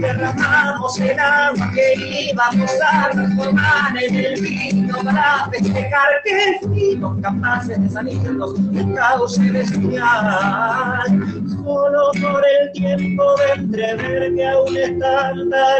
[0.00, 1.94] Derramamos el agua que
[2.30, 9.34] íbamos a transformar en el vino para festejar que fuimos capaces de salirnos del caos
[9.34, 10.04] celestial.
[11.48, 15.34] Solo por el tiempo de entrever que aún es tanta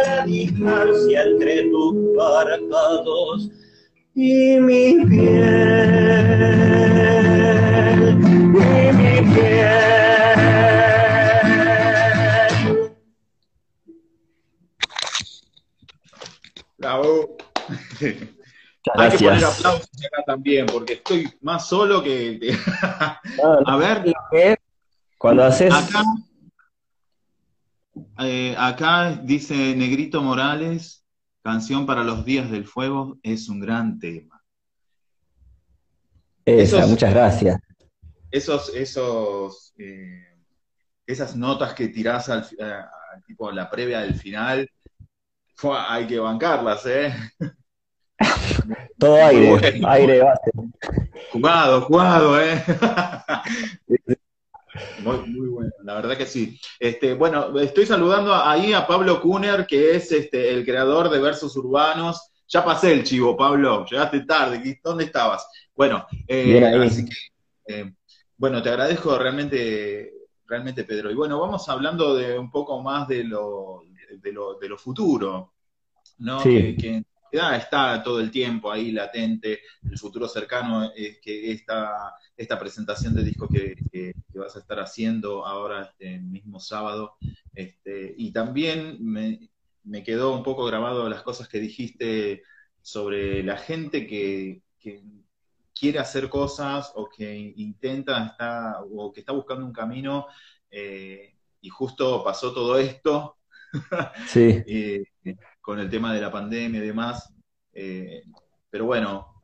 [0.07, 3.51] la distancia entre tus párpados
[4.15, 6.29] y mi piel,
[8.53, 10.78] y mi piel.
[16.89, 17.37] Bravo.
[18.95, 22.57] Hay que poner aplausos acá también, porque estoy más solo que.
[23.37, 24.59] No, no, A ver,
[25.19, 25.71] Cuando haces.
[25.75, 26.03] acá.
[28.21, 31.05] eh, acá dice Negrito Morales,
[31.43, 34.43] canción para los días del fuego, es un gran tema.
[36.47, 37.61] Esa, esos- muchas gracias.
[38.31, 40.25] Esos, esos, eh,
[41.07, 42.49] esas notas que tirás al,
[43.27, 44.71] tipo la previa del final.
[45.65, 47.15] Hay que bancarlas, ¿eh?
[48.99, 49.89] Todo aire, bueno.
[49.89, 50.51] aire base.
[51.33, 52.63] Jugado, jugado, ¿eh?
[55.03, 56.61] Muy, muy bueno, la verdad que sí.
[56.79, 61.57] Este, bueno, estoy saludando ahí a Pablo Kuner, que es este, el creador de Versos
[61.57, 62.31] Urbanos.
[62.49, 65.47] Ya pasé el chivo, Pablo, llegaste tarde, ¿qué- ¿dónde estabas?
[65.75, 67.17] Bueno, eh, así que,
[67.67, 67.93] eh,
[68.37, 70.13] bueno, te agradezco realmente,
[70.47, 71.11] realmente, Pedro.
[71.11, 73.83] Y bueno, vamos hablando de un poco más de lo,
[74.17, 75.55] de lo, de lo futuro,
[76.19, 76.49] ¿no?
[76.49, 76.51] Sí.
[76.51, 81.53] Que, que en realidad está todo el tiempo ahí latente, el futuro cercano es que
[81.53, 86.61] esta, esta presentación de disco que, que- que vas a estar haciendo ahora este mismo
[86.61, 87.17] sábado.
[87.55, 89.51] Este, y también me,
[89.85, 92.43] me quedó un poco grabado las cosas que dijiste
[92.83, 95.03] sobre la gente que, que
[95.75, 100.27] quiere hacer cosas o que intenta está, o que está buscando un camino
[100.71, 103.38] eh, y justo pasó todo esto
[104.25, 105.05] Sí, eh,
[105.61, 107.35] con el tema de la pandemia y demás.
[107.73, 108.23] eh,
[108.71, 109.41] pero bueno,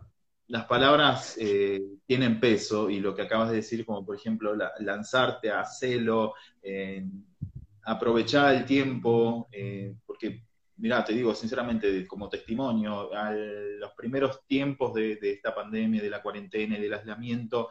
[0.49, 4.73] las palabras eh, tienen peso y lo que acabas de decir, como por ejemplo la-
[4.81, 7.05] lanzarte a celo, eh,
[7.85, 9.49] aprovechar el tiempo,
[10.07, 10.45] porque,
[10.79, 16.11] mira, te digo sinceramente, como testimonio, a los primeros tiempos de, de esta pandemia, de
[16.11, 17.71] la cuarentena y del aislamiento,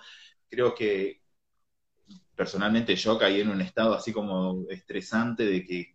[0.49, 1.21] creo que
[2.35, 5.92] personalmente yo caí en un estado así como estresante de que,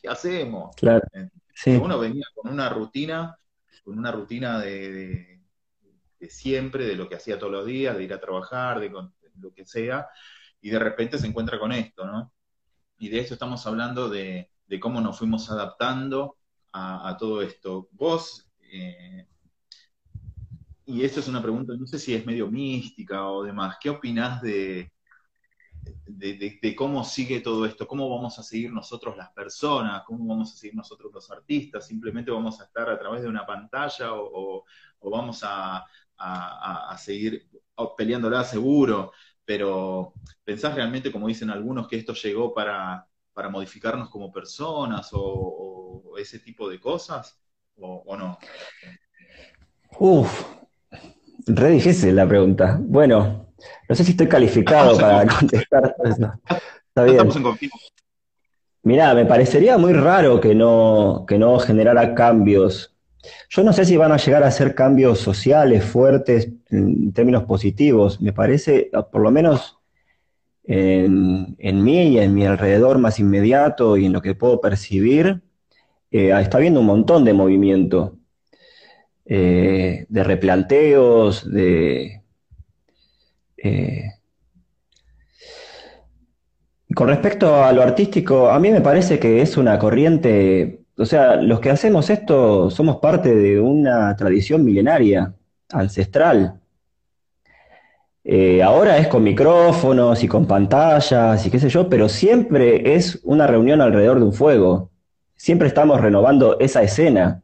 [0.00, 0.76] ¿qué hacemos?
[0.76, 1.06] claro.
[1.54, 3.38] Sí, Uno venía con una rutina,
[3.84, 5.42] con una rutina de, de-
[6.20, 9.14] de siempre, de lo que hacía todos los días, de ir a trabajar, de, con-
[9.22, 10.08] de lo que sea,
[10.60, 12.32] y de repente se encuentra con esto, ¿no?
[12.98, 16.38] Y de esto estamos hablando de, cómo nos fuimos adaptando
[16.72, 17.88] a, a todo esto.
[17.92, 19.26] Vos, eh,
[20.86, 24.40] y esto es una pregunta, no sé si es medio mística o demás, ¿qué opinás
[24.42, 24.90] de,
[26.06, 30.56] de, cómo sigue todo esto, cómo vamos a seguir nosotros las personas, cómo vamos a
[30.56, 34.64] seguir nosotros los artistas, simplemente vamos a estar a través de una pantalla o,
[35.00, 35.78] o- vamos a,
[36.16, 37.48] a- a- seguir
[37.96, 39.12] peleándola seguro,
[39.44, 40.14] pero
[40.44, 45.20] ¿pensás realmente, como dicen algunos, que esto llegó para, para modificarnos como personas o,
[46.12, 47.40] o ese tipo de cosas?
[47.76, 48.38] ¿O, o no?
[50.00, 50.32] Uf,
[51.46, 52.78] re difícil la pregunta.
[52.80, 53.47] Bueno,
[53.88, 56.32] no sé si estoy calificado para contestar eso.
[56.48, 56.60] Está
[56.96, 57.16] No bien.
[57.16, 57.76] estamos en confianza.
[58.82, 62.94] Mirá, me parecería muy raro que no, que no generara cambios.
[63.50, 68.20] Yo no sé si van a llegar a ser cambios sociales fuertes en términos positivos.
[68.20, 69.78] Me parece, por lo menos
[70.64, 75.42] en, en mí y en mi alrededor más inmediato y en lo que puedo percibir,
[76.10, 78.16] eh, está habiendo un montón de movimiento,
[79.26, 82.17] eh, de replanteos, de...
[83.62, 84.04] eh,
[86.94, 91.36] con respecto a lo artístico, a mí me parece que es una corriente, o sea,
[91.36, 95.34] los que hacemos esto somos parte de una tradición milenaria,
[95.70, 96.60] ancestral.
[98.24, 103.20] Eh, ahora es con micrófonos y con pantallas y qué sé yo, pero siempre es
[103.24, 104.90] una reunión alrededor de un fuego.
[105.36, 107.42] Siempre estamos renovando esa escena.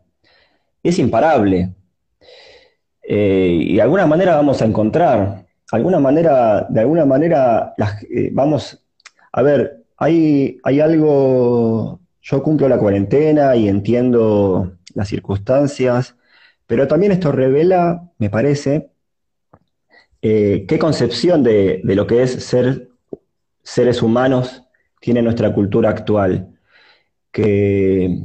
[0.82, 1.74] Es imparable.
[3.02, 5.43] Eh, y de alguna manera vamos a encontrar,
[5.74, 7.74] alguna manera, de alguna manera
[8.10, 8.84] eh, vamos
[9.32, 16.16] a ver, hay, hay algo, yo cumplo la cuarentena y entiendo las circunstancias,
[16.66, 18.90] pero también esto revela, me parece,
[20.22, 22.88] eh, qué concepción de, de lo que es ser
[23.62, 24.62] seres humanos
[25.00, 26.56] tiene nuestra cultura actual.
[27.32, 28.20] Que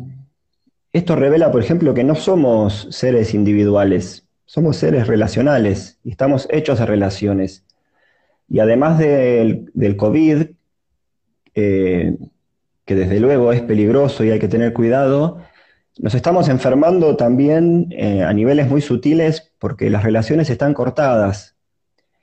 [0.94, 6.80] esto revela, por ejemplo, que no somos seres individuales, somos seres relacionales y estamos hechos
[6.80, 7.64] de relaciones.
[8.50, 10.48] Y además del, del COVID,
[11.54, 12.18] eh,
[12.84, 15.38] que desde luego es peligroso y hay que tener cuidado,
[16.00, 21.56] nos estamos enfermando también eh, a niveles muy sutiles porque las relaciones están cortadas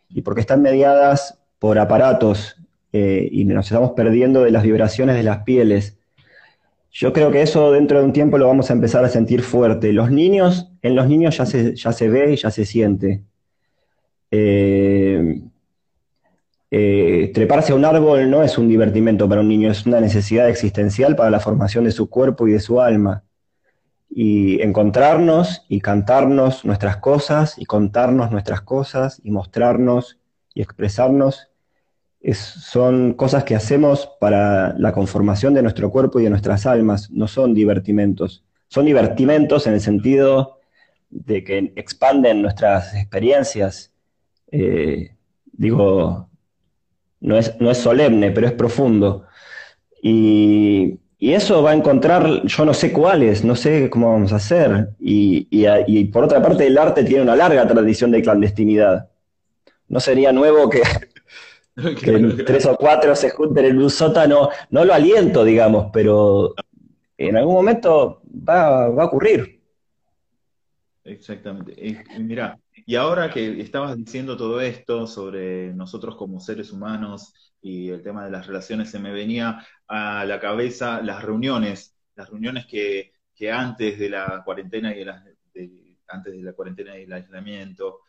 [0.09, 2.57] y porque están mediadas por aparatos
[2.93, 5.96] eh, y nos estamos perdiendo de las vibraciones de las pieles.
[6.99, 9.93] Yo creo que eso dentro de un tiempo lo vamos a empezar a sentir fuerte.
[9.93, 13.23] Los niños, en los niños ya se, ya se ve y ya se siente.
[14.31, 15.43] Eh,
[16.71, 20.49] eh, treparse a un árbol no es un divertimento para un niño, es una necesidad
[20.49, 23.25] existencial para la formación de su cuerpo y de su alma.
[24.09, 30.19] Y encontrarnos y cantarnos nuestras cosas y contarnos nuestras cosas y mostrarnos
[30.55, 31.51] y expresarnos
[32.35, 37.29] son cosas que hacemos para la conformación de nuestro cuerpo y de nuestras almas, no
[37.29, 38.45] son divertimentos.
[38.69, 40.59] Son divertimentos en el sentido
[41.09, 43.93] de que expanden nuestras experiencias.
[44.51, 45.15] Eh,
[45.53, 46.29] digo,
[47.21, 49.25] no es, no es, solemne, pero es profundo.
[50.03, 54.91] Y, eso va a encontrar, yo no sé cuáles, no sé cómo vamos a hacer.
[55.01, 59.09] Y, y por otra parte, el arte tiene una larga tradición de clandestinidad.
[59.89, 60.83] No sería nuevo que
[61.77, 66.55] que tres o cuatro se junten en un sótano, no lo aliento, digamos, pero
[67.19, 69.61] en algún momento va, a ocurrir.
[71.05, 71.73] Exactamente.
[71.77, 77.91] Y, mira, y ahora que estabas diciendo todo esto sobre nosotros como seres humanos y
[77.91, 82.67] el tema de las relaciones, se me venía a la cabeza las reuniones, las reuniones
[82.67, 83.13] que,
[83.53, 85.03] antes de la cuarentena y
[86.09, 88.01] antes de la cuarentena y el aislamiento,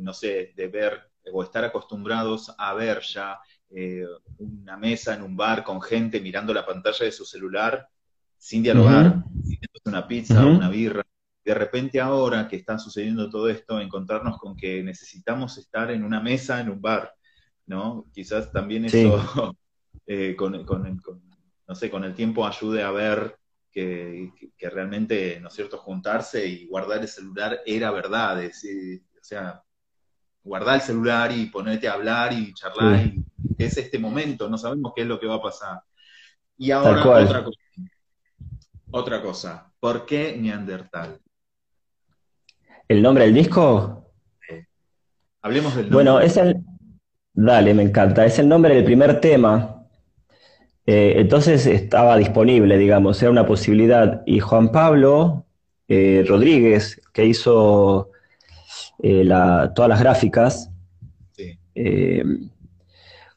[0.00, 3.38] no sé, de ver o estar acostumbrados a ver ya
[3.70, 4.06] eh,
[4.38, 7.88] una mesa en un bar con gente mirando la pantalla de su celular
[8.38, 9.24] sin dialogar,
[9.84, 11.02] una pizza, una birra.
[11.44, 16.20] De repente ahora que está sucediendo todo esto, encontrarnos con que necesitamos estar en una
[16.20, 17.12] mesa en un bar,
[17.66, 18.06] ¿no?
[18.12, 19.54] Quizás también eso
[20.06, 20.52] eh, con,
[21.66, 23.38] no sé, con el tiempo ayude a ver
[23.72, 29.62] que, realmente, ¿no es cierto?, juntarse y guardar el celular era verdad, o sea,
[30.44, 33.24] guardar el celular y ponerte a hablar y charlar, y
[33.58, 35.80] es este momento, no sabemos qué es lo que va a pasar.
[36.56, 37.60] Y ahora otra cosa.
[38.90, 41.18] Otra cosa, ¿por qué Neandertal?
[42.86, 44.12] ¿El nombre del disco?
[45.42, 45.94] Hablemos del nombre.
[45.94, 46.62] Bueno, es el...
[47.32, 48.24] Dale, me encanta.
[48.24, 49.84] Es el nombre del primer tema.
[50.86, 54.22] Eh, entonces estaba disponible, digamos, era una posibilidad.
[54.26, 55.46] Y Juan Pablo
[55.88, 58.10] eh, Rodríguez, que hizo
[59.02, 59.28] eh,
[59.74, 60.70] todas las gráficas.
[61.74, 62.22] Eh,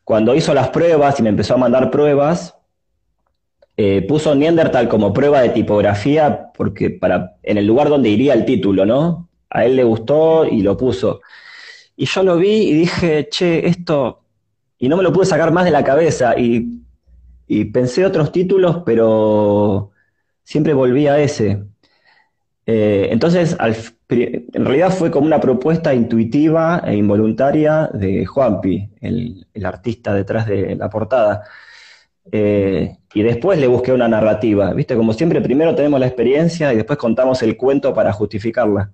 [0.04, 2.56] cuando hizo las pruebas y me empezó a mandar pruebas,
[3.76, 8.46] eh, puso Neandertal como prueba de tipografía porque para, en el lugar donde iría el
[8.46, 9.30] título, ¿no?
[9.50, 11.22] A él le gustó y lo puso.
[11.96, 14.24] Y yo lo vi y dije, che, esto...
[14.80, 16.84] Y no me lo pude sacar más de la cabeza y,
[17.48, 19.92] y pensé otros títulos, pero
[20.44, 21.64] siempre volví a ese.
[22.66, 23.76] entonces, al,
[24.10, 30.48] en realidad fue como una propuesta intuitiva e involuntaria de Juanpi, el, el artista detrás
[30.48, 31.44] de la portada.
[32.32, 34.96] Eh, y después le busqué una narrativa, ¿viste?
[34.96, 38.92] Como siempre, primero tenemos la experiencia y después contamos el cuento para justificarla.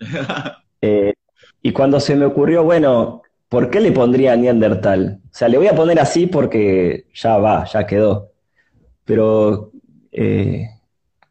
[0.84, 1.14] Eh,
[1.62, 5.20] y cuando se me ocurrió, bueno, ¿por qué le pondría Neandertal?
[5.26, 8.32] O sea, le voy a poner así porque ya va, ya quedó.
[9.04, 9.70] Pero,
[10.10, 10.66] eh,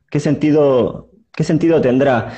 [0.09, 2.31] ¿qué, sentido, ¿qué sentido tendrá?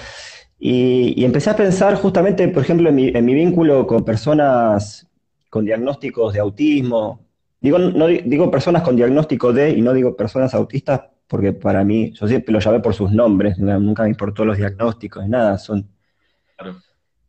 [0.65, 5.05] Y, empecé a pensar justamente, por ejemplo, en mi, vínculo con personas
[5.49, 7.25] con diagnósticos de autismo.
[7.59, 12.13] Digo, no, digo personas con diagnóstico de y no digo personas autistas porque para mí,
[12.13, 15.89] yo siempre lo llamé por sus nombres, nunca me importó los diagnósticos, nada, son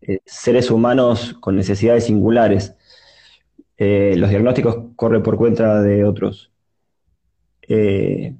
[0.02, 2.76] eh, seres humanos con necesidades singulares.
[3.76, 6.52] Eh, los diagnósticos corren por cuenta de otros.
[7.62, 8.36] Eh,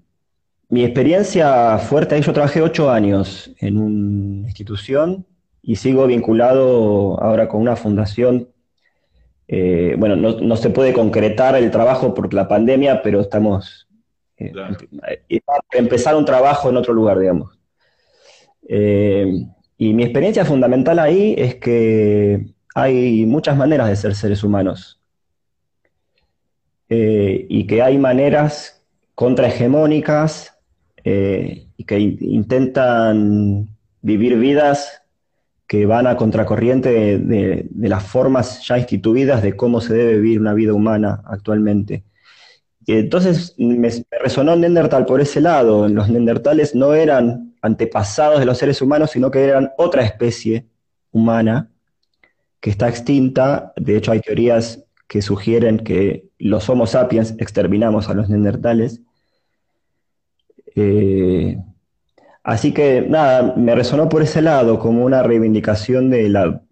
[0.75, 5.25] mi experiencia fuerte ahí, yo trabajé ocho años en una institución
[5.63, 8.49] y sigo vinculado ahora con una fundación.
[9.47, 13.87] Eh, bueno, no, se puede concretar el trabajo por la pandemia, pero estamos
[14.37, 14.53] eh,
[15.29, 17.57] eh empezar un trabajo en otro lugar, digamos.
[18.69, 19.47] Eh,
[19.79, 25.01] y mi experiencia fundamental ahí es que hay muchas maneras de ser seres humanos.
[26.89, 30.54] y que hay maneras contrahegemónicas
[31.05, 33.69] eh, y que intentan
[34.01, 35.03] vivir vidas
[35.67, 40.55] que van a contracorriente de, las formas ya instituidas de cómo se debe vivir una
[40.55, 42.05] vida humana actualmente.
[42.87, 43.91] Entonces me,
[44.23, 45.89] resonó Neandertal por ese lado.
[45.89, 50.67] Los neandertales no eran antepasados de los seres humanos, sino que eran otra especie
[51.11, 51.71] humana
[52.61, 53.73] que está extinta.
[53.77, 59.01] De hecho, hay teorías que sugieren que los Homo sapiens exterminamos a los neandertales.
[60.77, 61.57] Eh,
[62.43, 66.63] así que nada, me resonó por ese lado como una reivindicación de la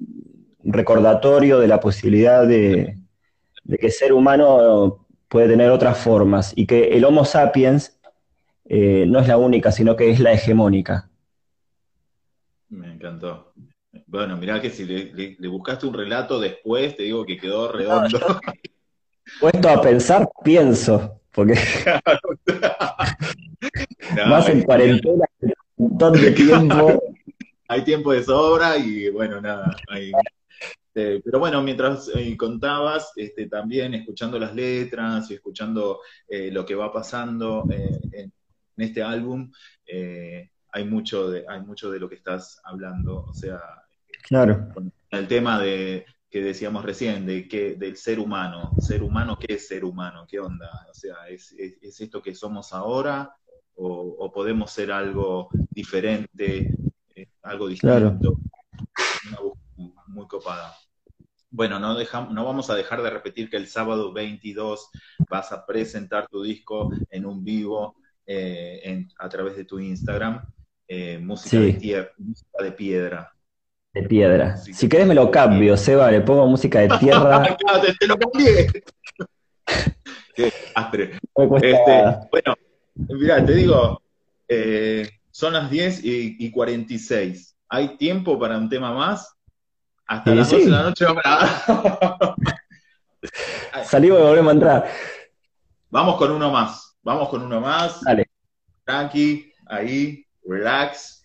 [0.65, 2.99] recordatorio de la posibilidad de,
[3.69, 7.99] que el ser humano puede tener otras formas y que el Homo sapiens
[8.67, 11.11] eh, no es la única, sino que es la hegemónica.
[12.71, 13.53] Me encantó.
[14.07, 17.71] Bueno, mirá que si le, le- le buscaste un relato después, te digo que quedó
[17.71, 18.19] redondo.
[19.41, 21.55] Puesto a pensar, pienso, porque
[24.17, 25.25] No, más en cuarentena,
[25.77, 27.03] un montón de tiempo.
[27.69, 29.77] hay tiempo de sobra y bueno, nada.
[29.89, 30.13] hay-
[30.95, 36.67] eh, pero bueno, mientras eh, contabas, este, también escuchando las letras y escuchando eh, lo
[36.67, 38.33] que va pasando eh, en,
[38.77, 39.51] en este álbum,
[40.75, 43.25] hay, mucho de, hay mucho de lo que estás hablando.
[43.25, 43.59] O sea,
[44.23, 44.69] Claro,
[45.11, 48.73] el tema de que decíamos recién, de que, del ser humano.
[48.81, 50.27] Ser humano, ¿qué es ser humano?
[50.27, 50.67] ¿Qué onda?
[50.91, 53.37] O sea, ¿es, es, es esto que somos ahora?
[53.75, 56.75] ¿O, o podemos ser algo diferente,
[57.15, 58.19] eh, algo distinto?
[58.19, 58.19] Claro.
[59.77, 60.75] Una muy copada.
[61.51, 64.89] Bueno, no, dejam- no vamos a dejar de repetir que el sábado 22
[65.29, 70.43] vas a presentar tu disco en un vivo eh, en- a través de tu Instagram,
[70.89, 71.73] eh, música, Sí.
[71.73, 73.33] de tier- música de piedra.
[73.93, 74.57] De piedra.
[74.57, 74.73] Sí.
[74.73, 77.43] Si querés me lo cambio, Seba, le pongo música de tierra.
[77.83, 78.67] Te, te lo cambié.
[80.35, 80.51] Qué
[81.35, 82.55] cuesta- Este, bueno,
[83.11, 84.01] mirá, te digo,
[84.49, 87.55] eh, son las 10 y, y 46.
[87.69, 89.35] ¿Hay tiempo para un tema más?
[90.07, 90.55] Hasta Sí, las sí.
[90.57, 91.07] 12 de la noche
[93.85, 94.91] Salimos y volvemos a entrar.
[95.91, 96.97] Vamos con uno más.
[97.03, 98.01] Vamos con uno más.
[98.03, 98.27] Dale,
[98.85, 101.25] Tranqui, ahí, relax.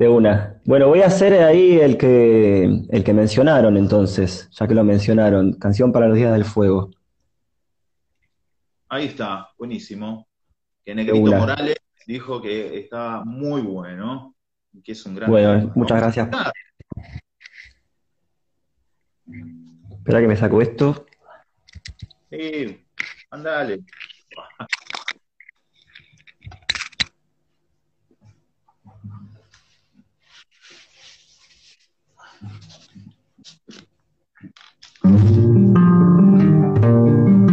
[0.00, 0.58] De una.
[0.64, 5.52] Bueno, voy a hacer ahí el que, el que mencionaron entonces, ya que lo mencionaron.
[5.52, 6.90] Canción para los Días del Fuego.
[8.88, 10.26] Ahí está, buenísimo.
[10.82, 11.36] Que Negrito.
[11.36, 11.76] Morales
[12.06, 14.34] dijo que está muy bueno,
[14.82, 15.72] que es un gran Bueno, tema.
[15.76, 16.28] muchas gracias.
[19.90, 21.04] Espera que me saco esto.
[22.30, 22.86] Sí,
[23.30, 23.84] andale.
[35.10, 37.49] ありがとうん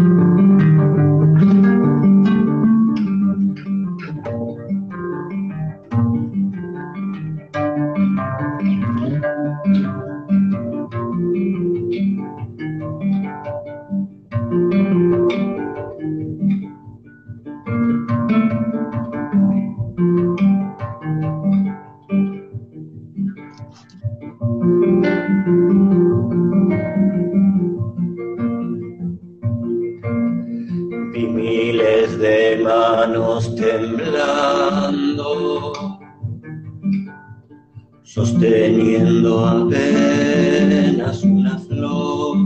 [38.07, 42.37] sosteniendo apenas una flor.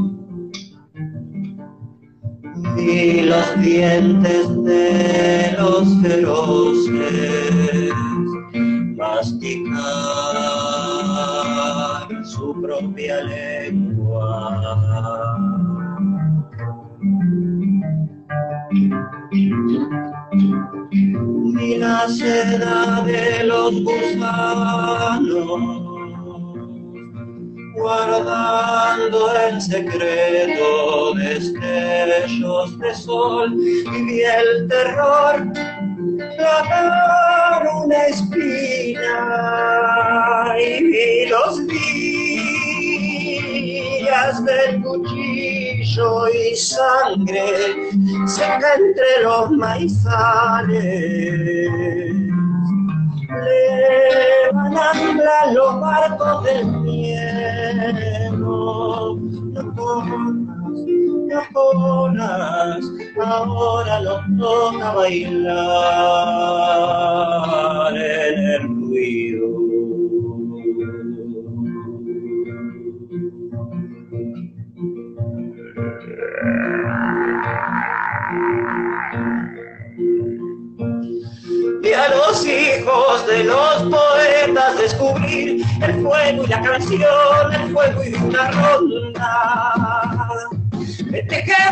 [2.75, 7.93] Vi los dientes de los feroces
[8.97, 9.77] masticar
[12.23, 14.01] su propia lengua.
[21.53, 24.80] ni la seda de los gusanos,
[27.81, 35.47] guardando en secreto destellos de sol, y vi el terror
[36.37, 39.09] clavar una espina,
[40.59, 41.67] y vi los
[43.91, 47.91] días del cuchillo y sangre
[48.27, 51.01] seca entre los maizales.
[53.43, 56.65] Levan ancla los barcos del
[61.31, 62.81] no corras,
[63.23, 65.57] ahora nos toca bailar
[67.95, 69.80] en el ruido.
[81.83, 88.03] Y a los hijos de los poetas descubrir el fuego y la canción, el fuego
[88.03, 90.29] y una ronda
[91.05, 91.71] de tejedoras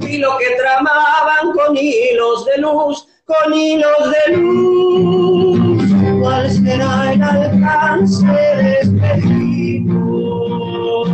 [0.00, 5.82] y lo que tramaban con hilos de luz, con hilos de luz.
[6.20, 11.04] ¿Cuál será el alcance de este ritmo?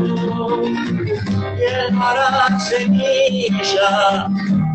[1.57, 1.95] Y el
[2.61, 4.29] semilla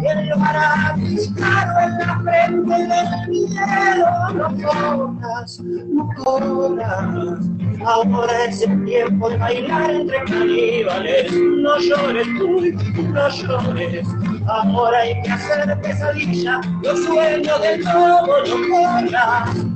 [0.06, 4.08] el disparo en la frente del miedo.
[4.36, 7.40] No corras, no corras.
[7.86, 11.34] Ahora es el tiempo de bailar entre caníbales.
[11.34, 12.62] No llores tú,
[13.04, 14.08] no llores.
[14.48, 19.73] Ahora hay que hacer pesadilla, los sueños del lobo no corras.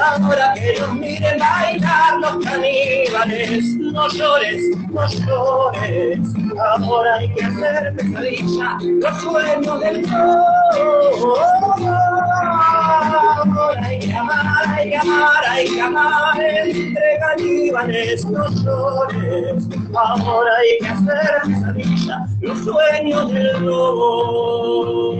[0.00, 3.64] Ahora que nos miren bailar los caníbales.
[3.76, 6.20] No llores, no llores.
[6.58, 10.06] Ahora hay que hacer pesadilla, los sueños del.
[13.48, 19.68] Ahora hay que amar, hay que amar, hay que amar entre caníbales, no llores.
[19.94, 25.18] Ahora hay que hacer pesadilla, los sueños del lobo.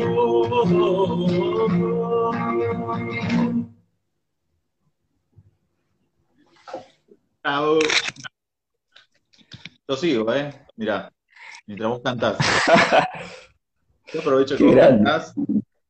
[7.49, 7.79] Bravo.
[9.89, 10.53] Yo sigo, ¿eh?
[10.77, 11.11] Mirá,
[11.67, 12.37] mientras vos cantás.
[14.13, 15.05] Yo aprovecho que Qué vos grande.
[15.05, 15.35] cantás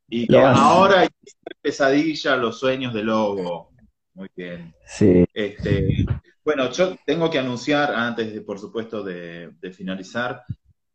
[0.08, 1.08] y que Lo ahora hay
[1.60, 3.72] pesadilla los sueños del lobo.
[4.14, 4.72] Muy bien.
[4.86, 6.06] Sí, Este,
[6.44, 10.44] bueno, yo tengo que anunciar, antes de, por supuesto, de, de finalizar,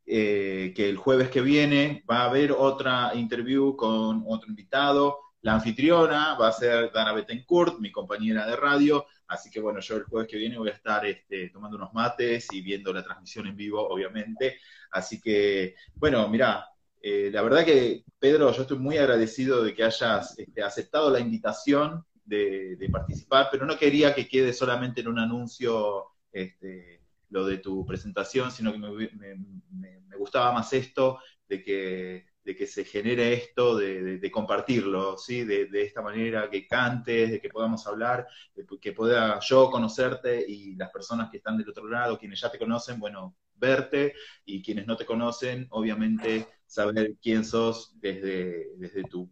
[0.05, 5.17] eh, que el jueves que viene va a haber otra interview con otro invitado.
[5.41, 9.05] La anfitriona va a ser Dana Bettencourt, mi compañera de radio.
[9.33, 12.47] Así que bueno, yo el jueves que viene voy a estar este, tomando unos mates
[12.51, 14.57] y viendo la transmisión en vivo, obviamente.
[14.91, 16.67] Así que, bueno, mira,
[17.01, 21.19] eh, la verdad que, Pedro, yo estoy muy agradecido de que hayas este, aceptado la
[21.19, 27.57] invitación de, participar, pero no quería que quede solamente en un anuncio este, lo de
[27.57, 31.19] tu presentación, sino que me gustaba más esto,
[31.49, 35.43] de que, de que se genere esto, de, de- compartirlo, ¿sí?
[35.45, 40.43] De, de esta manera, que cantes, de que podamos hablar, de que pueda yo conocerte
[40.47, 44.13] y las personas que están del otro lado, quienes ya te conocen, bueno, verte,
[44.45, 49.29] y quienes no te conocen, obviamente, saber quién sos desde, desde tu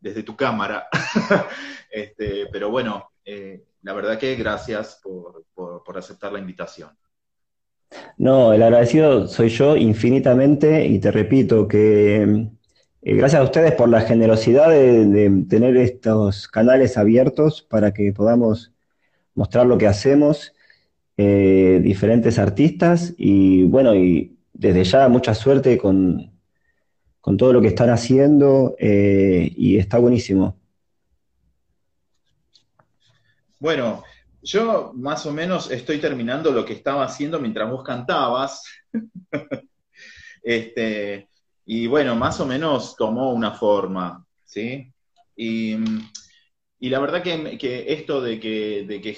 [0.00, 0.88] desde tu cámara.
[1.90, 4.98] este, pero bueno, eh, la verdad que gracias
[5.54, 6.96] por- por aceptar la invitación.
[8.16, 12.50] No, el agradecido soy yo infinitamente y te repito que
[13.02, 18.72] eh, gracias a ustedes por la generosidad de, tener estos canales abiertos para que podamos
[19.34, 20.52] mostrar lo que hacemos,
[21.16, 26.30] eh, diferentes artistas y bueno, y desde ya mucha suerte con,
[27.20, 30.56] con todo lo que están haciendo eh, y está buenísimo.
[33.58, 34.02] Bueno,
[34.42, 38.62] yo más o menos estoy terminando lo que estaba haciendo mientras vos cantabas.
[40.42, 41.28] este,
[41.64, 44.92] y bueno, más o menos tomó una forma, ¿sí?
[45.36, 45.76] Y,
[46.78, 49.12] y la verdad que, que esto de que, de que,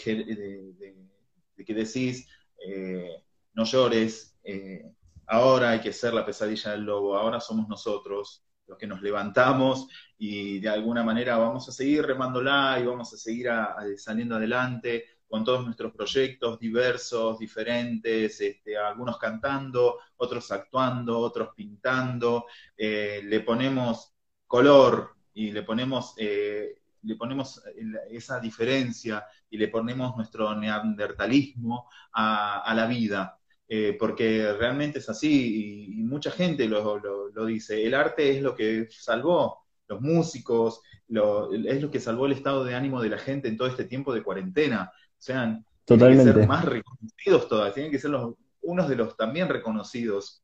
[1.57, 2.29] de que decís,
[2.66, 3.23] eh,
[3.55, 4.93] no llores, eh,
[5.27, 9.89] ahora hay que ser la pesadilla del lobo, ahora somos nosotros los que nos levantamos
[10.18, 13.49] y de alguna manera vamos a seguir remándola y vamos a seguir
[13.97, 22.47] saliendo adelante con todos nuestros proyectos diversos, diferentes, este, algunos cantando, otros actuando, otros pintando,
[22.77, 24.14] eh, le ponemos
[24.47, 27.62] color y le ponemos, eh, le ponemos
[28.11, 33.41] esa diferencia y le ponemos nuestro neandertalismo a la vida.
[33.75, 37.83] Eh, porque realmente es así y, y mucha gente lo, lo- lo dice.
[37.87, 42.64] El arte es lo que salvó los músicos, lo- es lo que salvó el estado
[42.64, 44.91] de ánimo de la gente en todo este tiempo de cuarentena.
[44.95, 49.16] O sea, tienen que ser más reconocidos todavía, tienen que ser los, unos de los
[49.16, 50.43] también reconocidos.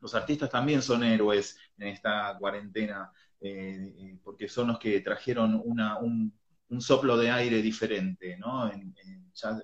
[0.00, 5.60] Los artistas también son héroes en esta cuarentena, eh, eh, porque son los que trajeron
[5.64, 6.32] una, un,
[6.70, 8.70] un soplo de aire diferente, ¿no?
[8.72, 9.60] En, en- ya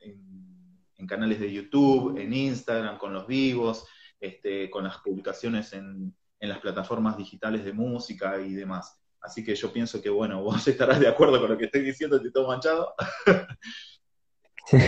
[0.00, 0.43] en-
[1.04, 3.86] en canales de YouTube, en Instagram, con los vivos,
[4.18, 8.98] este, con las publicaciones en, las plataformas digitales de música y demás.
[9.22, 12.20] Así que yo pienso que, bueno, vos estarás de acuerdo con lo que estoy diciendo,
[12.20, 12.94] Tito Manchado.
[14.66, 14.78] Sí.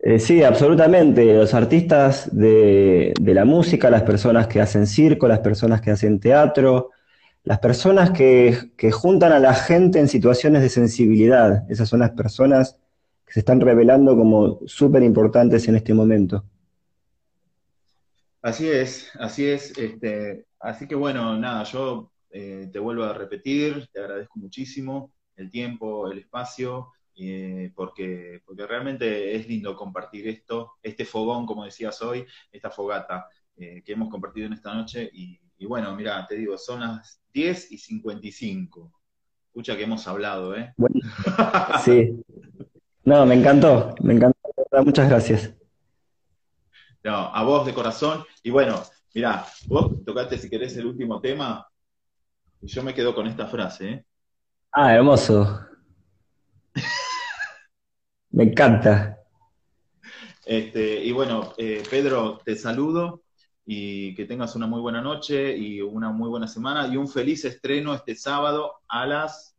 [0.00, 1.32] Eh, sí, absolutamente.
[1.32, 6.90] Los artistas de, la música, las personas que hacen circo, las personas que hacen teatro,
[7.44, 12.78] las personas que juntan a la gente en situaciones de sensibilidad, esas son las personas
[13.28, 16.44] que se están revelando como súper importantes en este momento.
[18.40, 19.76] Así es, así es.
[19.76, 25.50] Este, así que bueno, nada, yo eh, te vuelvo a repetir, te agradezco muchísimo el
[25.50, 32.00] tiempo, el espacio, eh, porque, porque realmente es lindo compartir esto, este fogón, como decías
[32.00, 33.26] hoy, esta fogata
[33.58, 35.10] eh, que hemos compartido en esta noche.
[35.12, 38.90] Y, y bueno, mira, te digo, son las 10 y 55.
[39.48, 40.72] Escucha que hemos hablado, ¿eh?
[40.78, 40.98] Bueno,
[41.84, 42.24] sí.
[43.08, 44.38] No, me encantó, me encantó.
[44.84, 45.54] Muchas gracias.
[47.02, 48.22] No, a vos de corazón.
[48.42, 48.82] Y bueno,
[49.14, 51.66] mirá, vos tocaste si querés el último tema,
[52.60, 54.04] y yo me quedo con esta frase, ¿eh?
[54.72, 55.58] Ah, hermoso.
[58.30, 59.18] Me encanta.
[60.44, 63.22] Este, y bueno, eh, Pedro, te saludo
[63.64, 67.42] y que tengas una muy buena noche y una muy buena semana y un feliz
[67.46, 69.56] estreno este sábado a las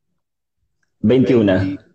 [0.99, 1.53] 21.
[1.53, 1.88] 20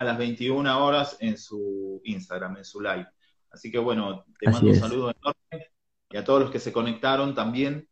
[0.00, 3.06] a las 21 horas en su Instagram, en su live.
[3.50, 5.70] Así que bueno, te Así mando un saludo enorme
[6.08, 7.86] y a todos los que se conectaron también.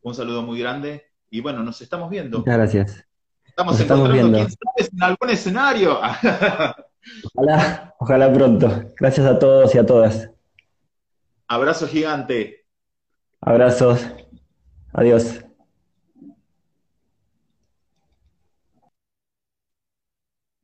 [0.00, 2.38] Un saludo muy grande y bueno, nos estamos viendo.
[2.38, 3.06] Muchas gracias.
[3.44, 4.54] Estamos nos estamos encontrando, viendo.
[4.74, 6.00] quién sabe, en algún escenario.
[7.34, 8.84] Ojalá, ojalá pronto.
[8.96, 10.30] Gracias a todos y a todas.
[11.48, 12.64] Abrazo gigante.
[13.40, 14.06] Abrazos.
[14.92, 15.44] Adiós.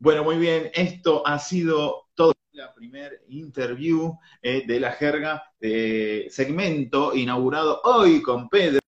[0.00, 6.28] Bueno, muy bien, esto ha sido todo la primer interview eh, de la jerga de
[6.30, 8.80] segmento inaugurado hoy con Pedro,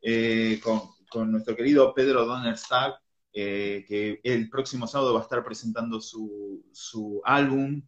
[0.00, 2.94] eh, con, con nuestro querido Pedro Donnerstag,
[3.32, 7.82] eh, que el próximo sábado va a estar presentando su, su álbum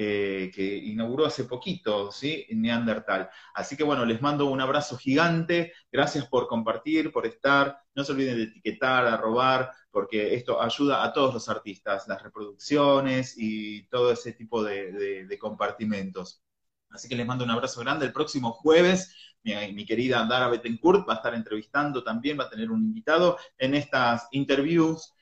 [0.00, 2.46] eh, que inauguró hace poquito, ¿sí?
[2.50, 3.28] Neandertal.
[3.52, 8.12] Así que bueno, les mando un abrazo gigante, gracias por compartir, por estar, no se
[8.12, 14.12] olviden de etiquetar, arrobar, porque esto ayuda a todos los artistas, las reproducciones y todo
[14.12, 16.44] ese tipo de, compartimentos.
[16.90, 18.06] Así que les mando un abrazo grande.
[18.06, 22.50] El próximo jueves, mi, mi querida Dara Bettencourt va a estar entrevistando también, va a
[22.50, 25.12] tener un invitado en estas interviews,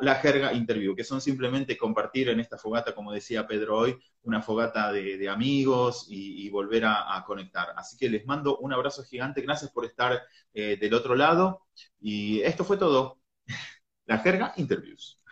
[0.00, 4.40] la jerga interview, que son simplemente compartir en esta fogata, como decía Pedro hoy, una
[4.40, 7.74] fogata de, amigos y, volver a, a conectar.
[7.76, 10.22] Así que les mando un abrazo gigante, gracias por estar
[10.54, 11.66] eh, del otro lado.
[12.00, 13.20] Y esto fue todo.
[14.06, 15.22] La jerga interviews.